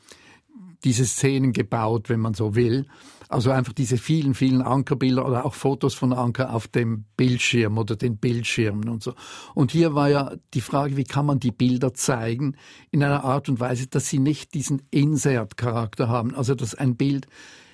diese 0.82 1.04
Szenen 1.04 1.52
gebaut, 1.52 2.08
wenn 2.08 2.20
man 2.20 2.34
so 2.34 2.56
will. 2.56 2.86
Also 3.32 3.50
einfach 3.50 3.72
diese 3.72 3.96
vielen, 3.96 4.34
vielen 4.34 4.62
Ankerbilder 4.62 5.26
oder 5.26 5.46
auch 5.46 5.54
Fotos 5.54 5.94
von 5.94 6.12
Anker 6.12 6.54
auf 6.54 6.68
dem 6.68 7.04
Bildschirm 7.16 7.78
oder 7.78 7.96
den 7.96 8.18
Bildschirmen 8.18 8.88
und 8.88 9.02
so. 9.02 9.14
Und 9.54 9.72
hier 9.72 9.94
war 9.94 10.10
ja 10.10 10.32
die 10.54 10.60
Frage, 10.60 10.96
wie 10.96 11.04
kann 11.04 11.26
man 11.26 11.40
die 11.40 11.50
Bilder 11.50 11.94
zeigen 11.94 12.56
in 12.90 13.02
einer 13.02 13.24
Art 13.24 13.48
und 13.48 13.58
Weise, 13.58 13.86
dass 13.86 14.08
sie 14.08 14.18
nicht 14.18 14.54
diesen 14.54 14.82
Insert-Charakter 14.90 16.08
haben, 16.08 16.34
also 16.34 16.54
dass 16.54 16.74
ein 16.74 16.96
Bild 16.96 17.26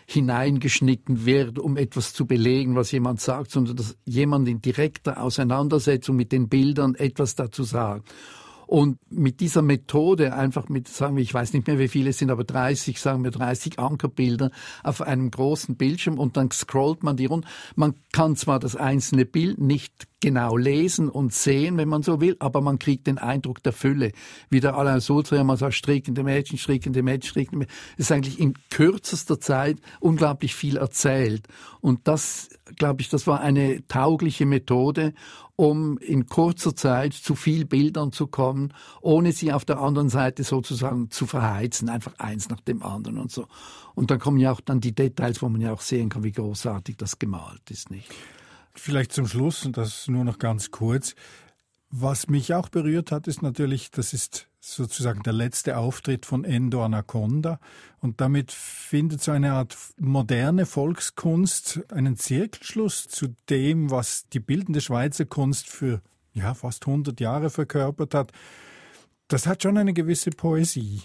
hineingeschnitten 0.06 1.26
wird, 1.26 1.58
um 1.58 1.76
etwas 1.76 2.14
zu 2.14 2.26
belegen, 2.26 2.76
was 2.76 2.92
jemand 2.92 3.20
sagt, 3.20 3.50
sondern 3.50 3.76
dass 3.76 3.94
jemand 4.06 4.48
in 4.48 4.62
direkter 4.62 5.22
Auseinandersetzung 5.22 6.16
mit 6.16 6.32
den 6.32 6.48
Bildern 6.48 6.94
etwas 6.94 7.34
dazu 7.34 7.62
sagt. 7.62 8.08
Und 8.68 8.98
mit 9.10 9.40
dieser 9.40 9.62
Methode, 9.62 10.34
einfach 10.34 10.68
mit, 10.68 10.88
sagen 10.88 11.16
wir, 11.16 11.22
ich 11.22 11.32
weiß 11.32 11.54
nicht 11.54 11.66
mehr, 11.66 11.78
wie 11.78 11.88
viele 11.88 12.10
es 12.10 12.18
sind, 12.18 12.30
aber 12.30 12.44
30, 12.44 13.00
sagen 13.00 13.24
wir 13.24 13.30
30 13.30 13.78
Ankerbilder 13.78 14.50
auf 14.82 15.00
einem 15.00 15.30
großen 15.30 15.76
Bildschirm 15.76 16.18
und 16.18 16.36
dann 16.36 16.50
scrollt 16.50 17.02
man 17.02 17.16
die 17.16 17.24
runter. 17.24 17.48
Man 17.76 17.94
kann 18.12 18.36
zwar 18.36 18.58
das 18.58 18.76
einzelne 18.76 19.24
Bild 19.24 19.58
nicht 19.58 20.06
genau 20.20 20.56
lesen 20.56 21.08
und 21.08 21.32
sehen, 21.32 21.76
wenn 21.76 21.88
man 21.88 22.02
so 22.02 22.20
will, 22.20 22.36
aber 22.40 22.60
man 22.60 22.78
kriegt 22.78 23.06
den 23.06 23.18
Eindruck 23.18 23.62
der 23.62 23.72
Fülle. 23.72 24.12
Wie 24.50 24.60
der 24.60 24.76
Alain 24.76 25.00
Sulzer 25.00 25.42
mal 25.44 25.56
sagt, 25.56 25.74
strickende 25.74 26.24
Mädchen, 26.24 26.58
strickende 26.58 27.02
Mädchen, 27.02 27.30
strickende 27.30 27.58
Mädchen. 27.58 27.76
Es 27.96 28.06
ist 28.06 28.12
eigentlich 28.12 28.40
in 28.40 28.54
kürzester 28.70 29.38
Zeit 29.38 29.78
unglaublich 30.00 30.54
viel 30.54 30.76
erzählt. 30.76 31.46
Und 31.80 32.08
das, 32.08 32.48
glaube 32.76 33.00
ich, 33.00 33.08
das 33.08 33.26
war 33.26 33.40
eine 33.40 33.86
taugliche 33.86 34.46
Methode, 34.46 35.14
um 35.54 35.98
in 35.98 36.26
kurzer 36.26 36.74
Zeit 36.74 37.14
zu 37.14 37.34
viel 37.34 37.64
Bildern 37.64 38.12
zu 38.12 38.28
kommen, 38.28 38.72
ohne 39.00 39.32
sie 39.32 39.52
auf 39.52 39.64
der 39.64 39.80
anderen 39.80 40.08
Seite 40.08 40.44
sozusagen 40.44 41.10
zu 41.10 41.26
verheizen, 41.26 41.88
einfach 41.88 42.14
eins 42.18 42.48
nach 42.48 42.60
dem 42.60 42.82
anderen 42.82 43.18
und 43.18 43.32
so. 43.32 43.46
Und 43.94 44.10
dann 44.10 44.20
kommen 44.20 44.38
ja 44.38 44.52
auch 44.52 44.60
dann 44.60 44.80
die 44.80 44.94
Details, 44.94 45.42
wo 45.42 45.48
man 45.48 45.60
ja 45.60 45.72
auch 45.72 45.80
sehen 45.80 46.10
kann, 46.10 46.22
wie 46.22 46.32
großartig 46.32 46.96
das 46.96 47.18
gemalt 47.18 47.70
ist, 47.70 47.90
nicht? 47.90 48.08
Vielleicht 48.78 49.12
zum 49.12 49.26
Schluss, 49.26 49.66
und 49.66 49.76
das 49.76 50.08
nur 50.08 50.24
noch 50.24 50.38
ganz 50.38 50.70
kurz. 50.70 51.14
Was 51.90 52.28
mich 52.28 52.54
auch 52.54 52.68
berührt 52.68 53.12
hat, 53.12 53.26
ist 53.26 53.42
natürlich, 53.42 53.90
das 53.90 54.12
ist 54.12 54.48
sozusagen 54.60 55.22
der 55.22 55.32
letzte 55.32 55.78
Auftritt 55.78 56.26
von 56.26 56.44
Endo 56.44 56.84
Anaconda. 56.84 57.60
Und 58.00 58.20
damit 58.20 58.52
findet 58.52 59.22
so 59.22 59.32
eine 59.32 59.52
Art 59.52 59.76
moderne 59.98 60.66
Volkskunst 60.66 61.80
einen 61.90 62.16
Zirkelschluss 62.16 63.08
zu 63.08 63.34
dem, 63.48 63.90
was 63.90 64.28
die 64.28 64.40
bildende 64.40 64.80
Schweizer 64.80 65.24
Kunst 65.24 65.68
für 65.68 66.02
ja, 66.34 66.54
fast 66.54 66.86
100 66.86 67.18
Jahre 67.20 67.50
verkörpert 67.50 68.14
hat. 68.14 68.32
Das 69.28 69.46
hat 69.46 69.62
schon 69.62 69.78
eine 69.78 69.92
gewisse 69.92 70.30
Poesie. 70.30 71.02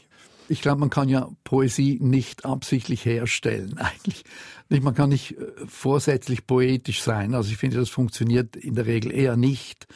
Ich 0.54 0.62
glaube, 0.62 0.80
man 0.80 0.92
kann 0.92 1.10
ja 1.10 1.30
Poesie 1.44 1.98
nicht 2.00 2.46
absichtlich 2.46 3.06
herstellen, 3.06 3.78
eigentlich. 3.78 4.24
Man 4.70 4.94
kann 4.94 5.10
nicht 5.10 5.32
äh, 5.32 5.52
vorsätzlich 5.68 6.48
poetisch 6.48 7.02
sein. 7.02 7.34
Also 7.34 7.52
ich 7.52 7.58
finde, 7.58 7.78
das 7.78 7.90
funktioniert 7.90 8.56
in 8.56 8.76
der 8.76 8.86
Regel 8.86 9.12
eher 9.12 9.36
nicht. 9.36 9.88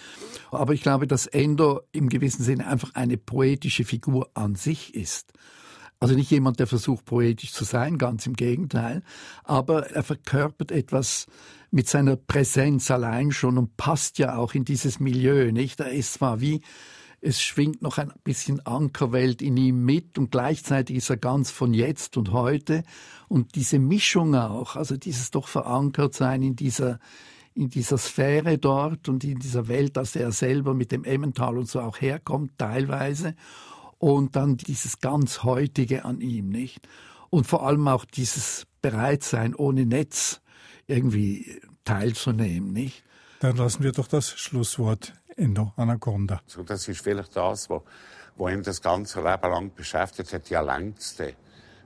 Aber 0.52 0.74
ich 0.74 0.82
glaube, 0.82 1.08
dass 1.08 1.28
Endo 1.28 1.82
im 1.92 2.10
gewissen 2.10 2.44
Sinne 2.44 2.68
einfach 2.68 2.96
eine 2.96 3.18
poetische 3.18 3.86
Figur 3.86 4.30
an 4.34 4.56
sich 4.56 4.96
ist. 4.96 5.32
Also 6.00 6.16
nicht 6.16 6.32
jemand, 6.32 6.60
der 6.60 6.68
versucht, 6.68 7.06
poetisch 7.06 7.54
zu 7.54 7.64
sein, 7.64 7.98
ganz 8.00 8.26
im 8.26 8.34
Gegenteil. 8.34 9.04
Aber 9.44 9.92
er 9.92 10.04
verkörpert 10.04 10.72
etwas 10.72 11.28
mit 11.70 11.88
seiner 11.88 12.16
Präsenz 12.16 12.90
allein 12.90 13.32
schon 13.32 13.58
und 13.58 13.78
passt 13.78 14.18
ja 14.18 14.38
auch 14.38 14.54
in 14.54 14.66
dieses 14.66 15.00
Milieu, 15.00 15.52
nicht? 15.52 15.80
Er 15.80 15.92
ist 15.92 16.14
zwar 16.14 16.42
wie 16.42 16.62
es 17.22 17.42
schwingt 17.42 17.82
noch 17.82 17.98
ein 17.98 18.12
bisschen 18.24 18.66
Ankerwelt 18.66 19.42
in 19.42 19.58
ihm 19.58 19.84
mit 19.84 20.18
und 20.18 20.32
gleichzeitig 20.32 20.98
ist 20.98 21.10
er 21.10 21.18
ganz 21.18 21.52
von 21.52 21.74
jetzt 21.74 22.16
und 22.18 22.32
heute 22.32 22.84
und 23.28 23.56
diese 23.56 23.80
Mischung 23.80 24.36
auch, 24.36 24.76
also 24.76 24.98
dieses 24.98 25.32
doch 25.32 25.48
verankert 25.48 26.14
sein 26.14 26.42
in 26.42 26.56
dieser 26.56 27.00
in 27.58 27.70
dieser 27.70 27.98
Sphäre 27.98 28.60
dort 28.60 29.10
und 29.10 29.24
in 29.24 29.40
dieser 29.40 29.68
Welt, 29.68 29.98
dass 29.98 30.16
er 30.16 30.32
selber 30.32 30.76
mit 30.76 30.92
dem 30.92 31.04
Emmental 31.04 31.58
und 31.58 31.68
so 31.68 31.82
auch 31.82 32.00
herkommt, 32.00 32.52
teilweise. 32.60 33.36
Und 33.98 34.36
dann 34.36 34.58
dieses 34.58 35.00
ganz 35.00 35.42
Heutige 35.42 36.06
an 36.06 36.22
ihm, 36.22 36.50
nicht? 36.50 36.88
Und 37.32 37.48
vor 37.48 37.66
allem 37.66 37.88
auch 37.88 38.06
dieses 38.06 38.68
Bereitsein, 38.84 39.56
ohne 39.56 39.88
Netz 39.88 40.40
irgendwie 40.86 41.60
teilzunehmen, 41.84 42.74
nicht? 42.74 43.04
Dann 43.40 43.58
lassen 43.58 43.82
wir 43.82 43.92
doch 43.92 44.08
das 44.08 44.30
Schlusswort 44.30 45.14
Endo 45.38 45.72
Anaconda. 45.78 46.42
So, 46.48 46.64
das 46.64 46.88
ist 46.88 47.02
vielleicht 47.02 47.36
das, 47.36 47.70
was, 47.70 47.82
was 48.36 48.52
ihn 48.52 48.64
das 48.64 48.82
ganze 48.82 49.22
Leben 49.22 49.52
lang 49.52 49.74
beschäftigt 49.74 50.34
hat, 50.34 50.50
ja 50.50 50.62
längste 50.62 51.34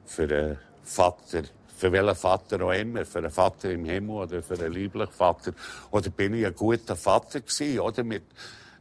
für 0.05 0.27
den 0.27 0.57
Vater 0.83 1.43
für 1.81 1.91
welchen 1.91 2.15
Vater 2.15 2.61
auch 2.61 2.73
immer, 2.73 3.03
für 3.05 3.17
einen 3.17 3.31
Vater 3.31 3.71
im 3.71 3.85
Himmel 3.85 4.15
oder 4.17 4.43
für 4.43 4.53
einen 4.53 4.71
lieblichen 4.71 5.11
Vater. 5.11 5.51
Oder 5.89 6.11
bin 6.11 6.35
ich 6.35 6.45
ein 6.45 6.53
guter 6.53 6.95
Vater 6.95 7.41
gewesen, 7.41 7.79
oder 7.79 8.03
mit, 8.03 8.23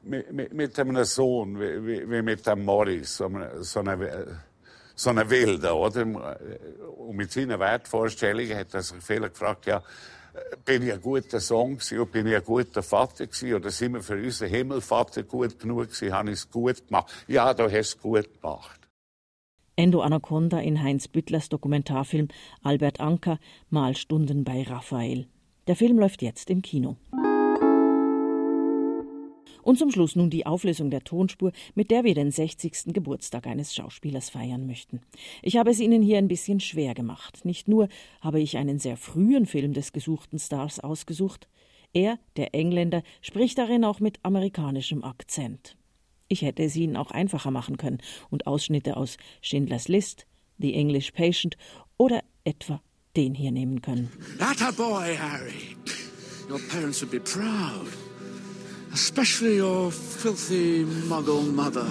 mit, 0.02 0.52
mit 0.52 0.78
einem 0.78 1.04
Sohn, 1.04 1.59
wie, 1.59 2.11
wie, 2.11 2.20
mit 2.20 2.46
dem 2.46 2.62
Morris, 2.62 3.16
so 3.16 3.24
einem, 3.24 3.62
so 3.62 3.80
einem 3.80 5.30
Wilden, 5.30 5.70
oder? 5.70 6.02
Und 6.02 7.16
mit 7.16 7.33
seinen 7.33 7.59
Wertvorstellungen 7.59 8.54
hat 8.54 8.74
er 8.74 8.83
sich 8.83 9.02
viele 9.02 9.30
gefragt, 9.30 9.64
ja, 9.64 9.83
bin 10.64 10.83
ich 10.83 10.93
ein 10.93 11.01
guter 11.01 11.40
Sohn 11.40 11.75
gewesen, 11.75 11.99
oder 11.99 12.11
bin 12.11 12.27
ich 12.27 12.37
ein 12.37 12.45
guter 12.45 12.83
Vater 12.83 13.27
gewesen, 13.27 13.55
oder 13.55 13.71
sind 13.71 13.95
wir 13.95 14.03
für 14.03 14.16
unseren 14.16 14.49
Himmelvater 14.49 15.23
gut 15.23 15.59
genug 15.59 15.88
gewesen, 15.88 16.12
habe 16.12 16.31
ich 16.31 16.37
es 16.37 16.51
gut 16.51 16.87
gemacht? 16.87 17.12
Ja, 17.27 17.55
du 17.55 17.64
hast 17.64 17.73
es 17.73 17.99
gut 17.99 18.29
gemacht. 18.40 18.81
Endo 19.77 20.03
Anaconda 20.03 20.59
in 20.59 20.83
Heinz 20.83 21.09
Büttlers 21.09 21.49
Dokumentarfilm 21.49 22.29
Albert 22.62 23.01
Anker 23.01 23.38
Malstunden 23.71 24.45
bei 24.45 24.62
Raphael. 24.62 25.27
Der 25.66 25.77
Film 25.77 25.99
läuft 25.99 26.21
jetzt 26.21 26.51
im 26.51 26.61
Kino. 26.61 26.97
Und 29.62 29.79
zum 29.79 29.90
Schluss 29.90 30.16
nun 30.16 30.31
die 30.31 30.46
Auflösung 30.46 30.90
der 30.90 31.05
Tonspur, 31.05 31.53
mit 31.75 31.90
der 31.90 32.05
wir 32.05 32.14
den 32.14 32.31
60. 32.31 32.92
Geburtstag 32.94 33.46
eines 33.46 33.75
Schauspielers 33.75 34.31
feiern 34.31 34.66
möchten. 34.66 35.01
Ich 35.42 35.57
habe 35.57 35.70
es 35.70 35.81
Ihnen 35.81 36.03
hier 36.03 36.18
ein 36.18 36.29
bisschen 36.29 36.61
schwer 36.61 36.94
gemacht. 36.94 37.44
Nicht 37.44 37.68
nur 37.68 37.88
habe 38.20 38.40
ich 38.40 38.57
einen 38.57 38.79
sehr 38.79 38.96
frühen 38.96 39.46
Film 39.46 39.73
des 39.73 39.92
gesuchten 39.92 40.38
Stars 40.38 40.81
ausgesucht, 40.81 41.49
er, 41.92 42.18
der 42.37 42.55
Engländer, 42.55 43.03
spricht 43.20 43.59
darin 43.59 43.85
auch 43.85 44.01
mit 44.01 44.20
amerikanischem 44.23 45.03
Akzent. 45.03 45.77
Ich 46.29 46.42
hätte 46.42 46.62
es 46.62 46.77
ihnen 46.77 46.96
auch 46.96 47.11
einfacher 47.11 47.51
machen 47.51 47.77
können 47.77 47.99
und 48.31 48.46
Ausschnitte 48.46 48.96
aus 48.96 49.16
Schindlers 49.40 49.88
List, 49.88 50.27
The 50.59 50.75
English 50.75 51.11
Patient 51.11 51.57
oder 51.96 52.23
etwa 52.44 52.81
den 53.16 53.35
hier 53.35 53.51
nehmen 53.51 53.83
können. 53.83 54.11
That 54.38 54.62
a 54.62 54.70
boy, 54.70 55.16
Harry. 55.16 55.77
Your 56.49 56.61
parents 56.70 57.01
would 57.03 57.11
be 57.11 57.20
proud. 57.20 57.88
Especially 58.92 59.61
your 59.61 59.92
filthy 59.92 60.85
muggle 61.09 61.42
mother. 61.42 61.87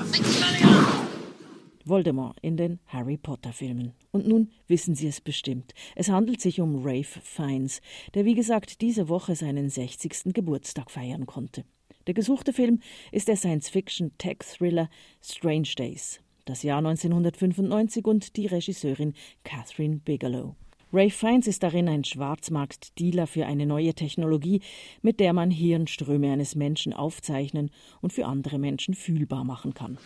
Voldemort 1.85 2.37
in 2.41 2.57
den 2.57 2.79
Harry 2.87 3.15
Potter 3.17 3.53
Filmen. 3.53 3.93
Und 4.11 4.27
nun 4.27 4.51
wissen 4.67 4.95
Sie 4.95 5.07
es 5.07 5.21
bestimmt. 5.21 5.73
Es 5.95 6.09
handelt 6.09 6.41
sich 6.41 6.59
um 6.59 6.85
Rafe 6.85 7.21
Fiennes, 7.23 7.79
der 8.15 8.25
wie 8.25 8.35
gesagt 8.35 8.81
diese 8.81 9.07
Woche 9.07 9.35
seinen 9.35 9.69
60. 9.69 10.33
Geburtstag 10.33 10.91
feiern 10.91 11.25
konnte. 11.25 11.63
Der 12.05 12.13
gesuchte 12.13 12.51
Film 12.51 12.81
ist 13.13 13.29
der 13.29 13.37
Science-Fiction-Tech-Thriller 13.37 14.89
Strange 15.21 15.69
Days, 15.77 16.19
das 16.43 16.63
Jahr 16.63 16.79
1995 16.79 18.05
und 18.05 18.35
die 18.35 18.47
Regisseurin 18.47 19.13
Catherine 19.43 20.01
Bigelow. 20.03 20.55
Ray 20.91 21.11
Fiennes 21.11 21.45
ist 21.45 21.61
darin 21.61 21.87
ein 21.87 22.03
Schwarzmarktdealer 22.03 23.27
für 23.27 23.45
eine 23.45 23.67
neue 23.67 23.93
Technologie, 23.93 24.61
mit 25.03 25.19
der 25.19 25.33
man 25.33 25.51
Hirnströme 25.51 26.31
eines 26.31 26.55
Menschen 26.55 26.93
aufzeichnen 26.93 27.69
und 28.01 28.11
für 28.11 28.25
andere 28.25 28.57
Menschen 28.57 28.95
fühlbar 28.95 29.43
machen 29.43 29.75
kann. 29.75 29.99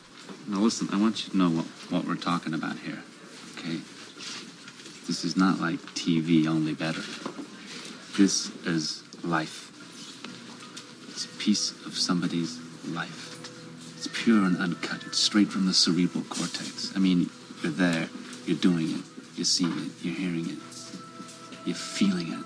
Now 0.45 0.61
listen, 0.61 0.89
I 0.91 1.01
want 1.01 1.23
you 1.23 1.31
to 1.31 1.37
know 1.37 1.49
what, 1.49 1.65
what 1.89 2.05
we're 2.05 2.19
talking 2.19 2.53
about 2.53 2.75
here, 2.85 3.01
okay? 3.57 3.79
This 5.07 5.23
is 5.23 5.37
not 5.37 5.61
like 5.61 5.79
TV, 5.95 6.49
only 6.49 6.73
better. 6.73 7.03
This 8.17 8.51
is 8.65 9.05
life. 9.23 9.71
It's 11.11 11.23
a 11.23 11.37
piece 11.37 11.71
of 11.85 11.97
somebody's 11.97 12.59
life. 12.93 13.39
It's 13.95 14.09
pure 14.09 14.43
and 14.43 14.57
uncut. 14.57 15.05
It's 15.05 15.19
straight 15.19 15.47
from 15.47 15.65
the 15.65 15.73
cerebral 15.73 16.25
cortex. 16.25 16.91
I 16.93 16.99
mean, 16.99 17.29
you're 17.61 17.71
there, 17.71 18.09
you're 18.45 18.59
doing 18.59 18.89
it, 18.89 19.03
you're 19.37 19.45
seeing 19.45 19.71
it, 19.71 19.91
you're 20.03 20.15
hearing 20.15 20.49
it, 20.49 20.57
you're 21.65 21.75
feeling 21.75 22.27
it. 22.27 22.45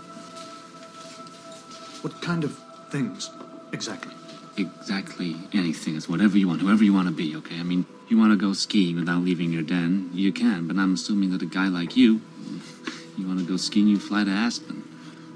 What 2.04 2.22
kind 2.22 2.44
of 2.44 2.58
things 2.90 3.30
exactly? 3.72 4.14
Exactly 4.58 5.36
anything. 5.54 5.96
It's 5.96 6.08
whatever 6.10 6.38
you 6.38 6.48
want, 6.48 6.62
whoever 6.62 6.84
you 6.84 6.94
want 6.94 7.08
to 7.08 7.14
be, 7.14 7.36
okay? 7.38 7.60
I 7.60 7.64
mean, 7.64 7.86
you 8.08 8.18
want 8.18 8.32
to 8.32 8.38
go 8.38 8.54
skiing 8.54 8.96
without 8.96 9.24
leaving 9.24 9.52
your 9.52 9.64
den, 9.64 10.10
you 10.14 10.32
can, 10.32 10.68
but 10.68 10.78
I'm 10.78 10.94
assuming 10.94 11.32
that 11.32 11.42
a 11.42 11.46
guy 11.46 11.68
like 11.68 11.98
you, 11.98 12.22
you 13.18 13.28
want 13.28 13.40
to 13.40 13.46
go 13.46 13.58
skiing, 13.58 13.88
you 13.88 14.00
fly 14.00 14.24
to 14.24 14.32
Aspen. 14.32 14.84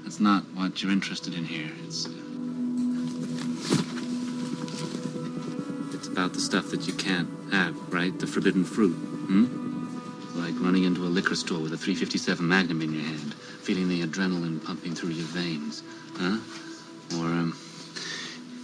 That's 0.02 0.20
not 0.20 0.44
what 0.54 0.82
you're 0.82 0.92
interested 0.92 1.34
in 1.34 1.44
here. 1.44 1.70
It's, 1.84 2.06
it's 5.94 6.08
about 6.08 6.32
the 6.34 6.40
stuff 6.40 6.70
that 6.70 6.86
you 6.86 6.94
can't 6.94 7.28
have, 7.52 7.76
right? 7.92 8.18
The 8.18 8.26
forbidden 8.26 8.64
fruit, 8.64 8.94
hmm? 8.94 9.61
Like 10.34 10.54
running 10.60 10.84
into 10.84 11.02
a 11.02 11.12
liquor 11.12 11.34
store 11.34 11.60
with 11.60 11.72
a 11.72 11.76
357 11.76 12.46
Magnum 12.46 12.80
in 12.82 12.94
your 12.94 13.02
hand, 13.02 13.34
feeling 13.34 13.88
the 13.88 14.02
adrenaline 14.02 14.64
pumping 14.64 14.94
through 14.94 15.10
your 15.10 15.26
veins, 15.26 15.82
huh? 16.18 16.38
Or, 17.18 17.26
um, 17.26 17.56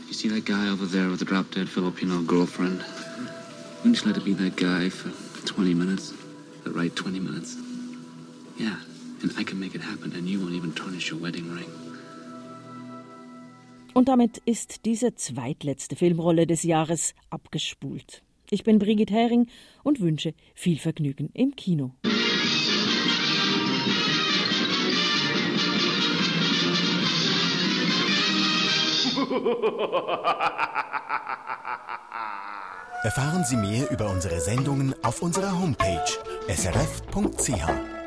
you 0.07 0.14
see 0.14 0.28
that 0.28 0.46
guy 0.46 0.68
over 0.68 0.87
there 0.87 1.09
with 1.09 1.18
the 1.18 1.24
drop 1.24 1.50
dead 1.50 1.68
Filipino 1.68 2.22
girlfriend? 2.22 2.83
Wouldn't 3.78 4.00
you 4.00 4.07
let 4.07 4.16
it 4.16 4.24
be 4.24 4.35
that 4.35 4.57
guy 4.57 4.88
for 4.88 5.11
20 5.46 5.74
minutes? 5.74 6.12
The 6.64 6.70
right 6.70 6.94
20 6.94 7.20
minutes? 7.20 7.57
Yeah, 8.57 8.76
and 9.22 9.33
I 9.37 9.44
can 9.44 9.61
make 9.61 9.74
it 9.74 9.83
happen, 9.83 10.12
and 10.14 10.26
you 10.28 10.40
won't 10.40 10.54
even 10.54 10.72
tarnish 10.72 11.11
your 11.11 11.20
wedding 11.20 11.54
ring. 11.54 11.70
Und 13.94 14.09
damit 14.09 14.40
ist 14.44 14.85
diese 14.85 15.16
zweitletzte 15.16 15.96
Filmrolle 15.96 16.46
des 16.46 16.62
Jahres 16.62 17.14
abgespult. 17.31 18.22
Ich 18.50 18.64
bin 18.64 18.78
Brigitte 18.78 19.12
Hering 19.14 19.46
und 19.82 20.00
wünsche 20.00 20.34
viel 20.54 20.78
Vergnügen 20.78 21.30
im 21.34 21.54
Kino. 21.54 21.92
Erfahren 33.02 33.44
Sie 33.44 33.56
mehr 33.56 33.90
über 33.90 34.11
unsere 34.11 34.40
Sendungen 34.40 34.94
auf 35.02 35.22
unserer 35.22 35.58
Homepage 35.58 36.04
srf.ch. 36.48 37.97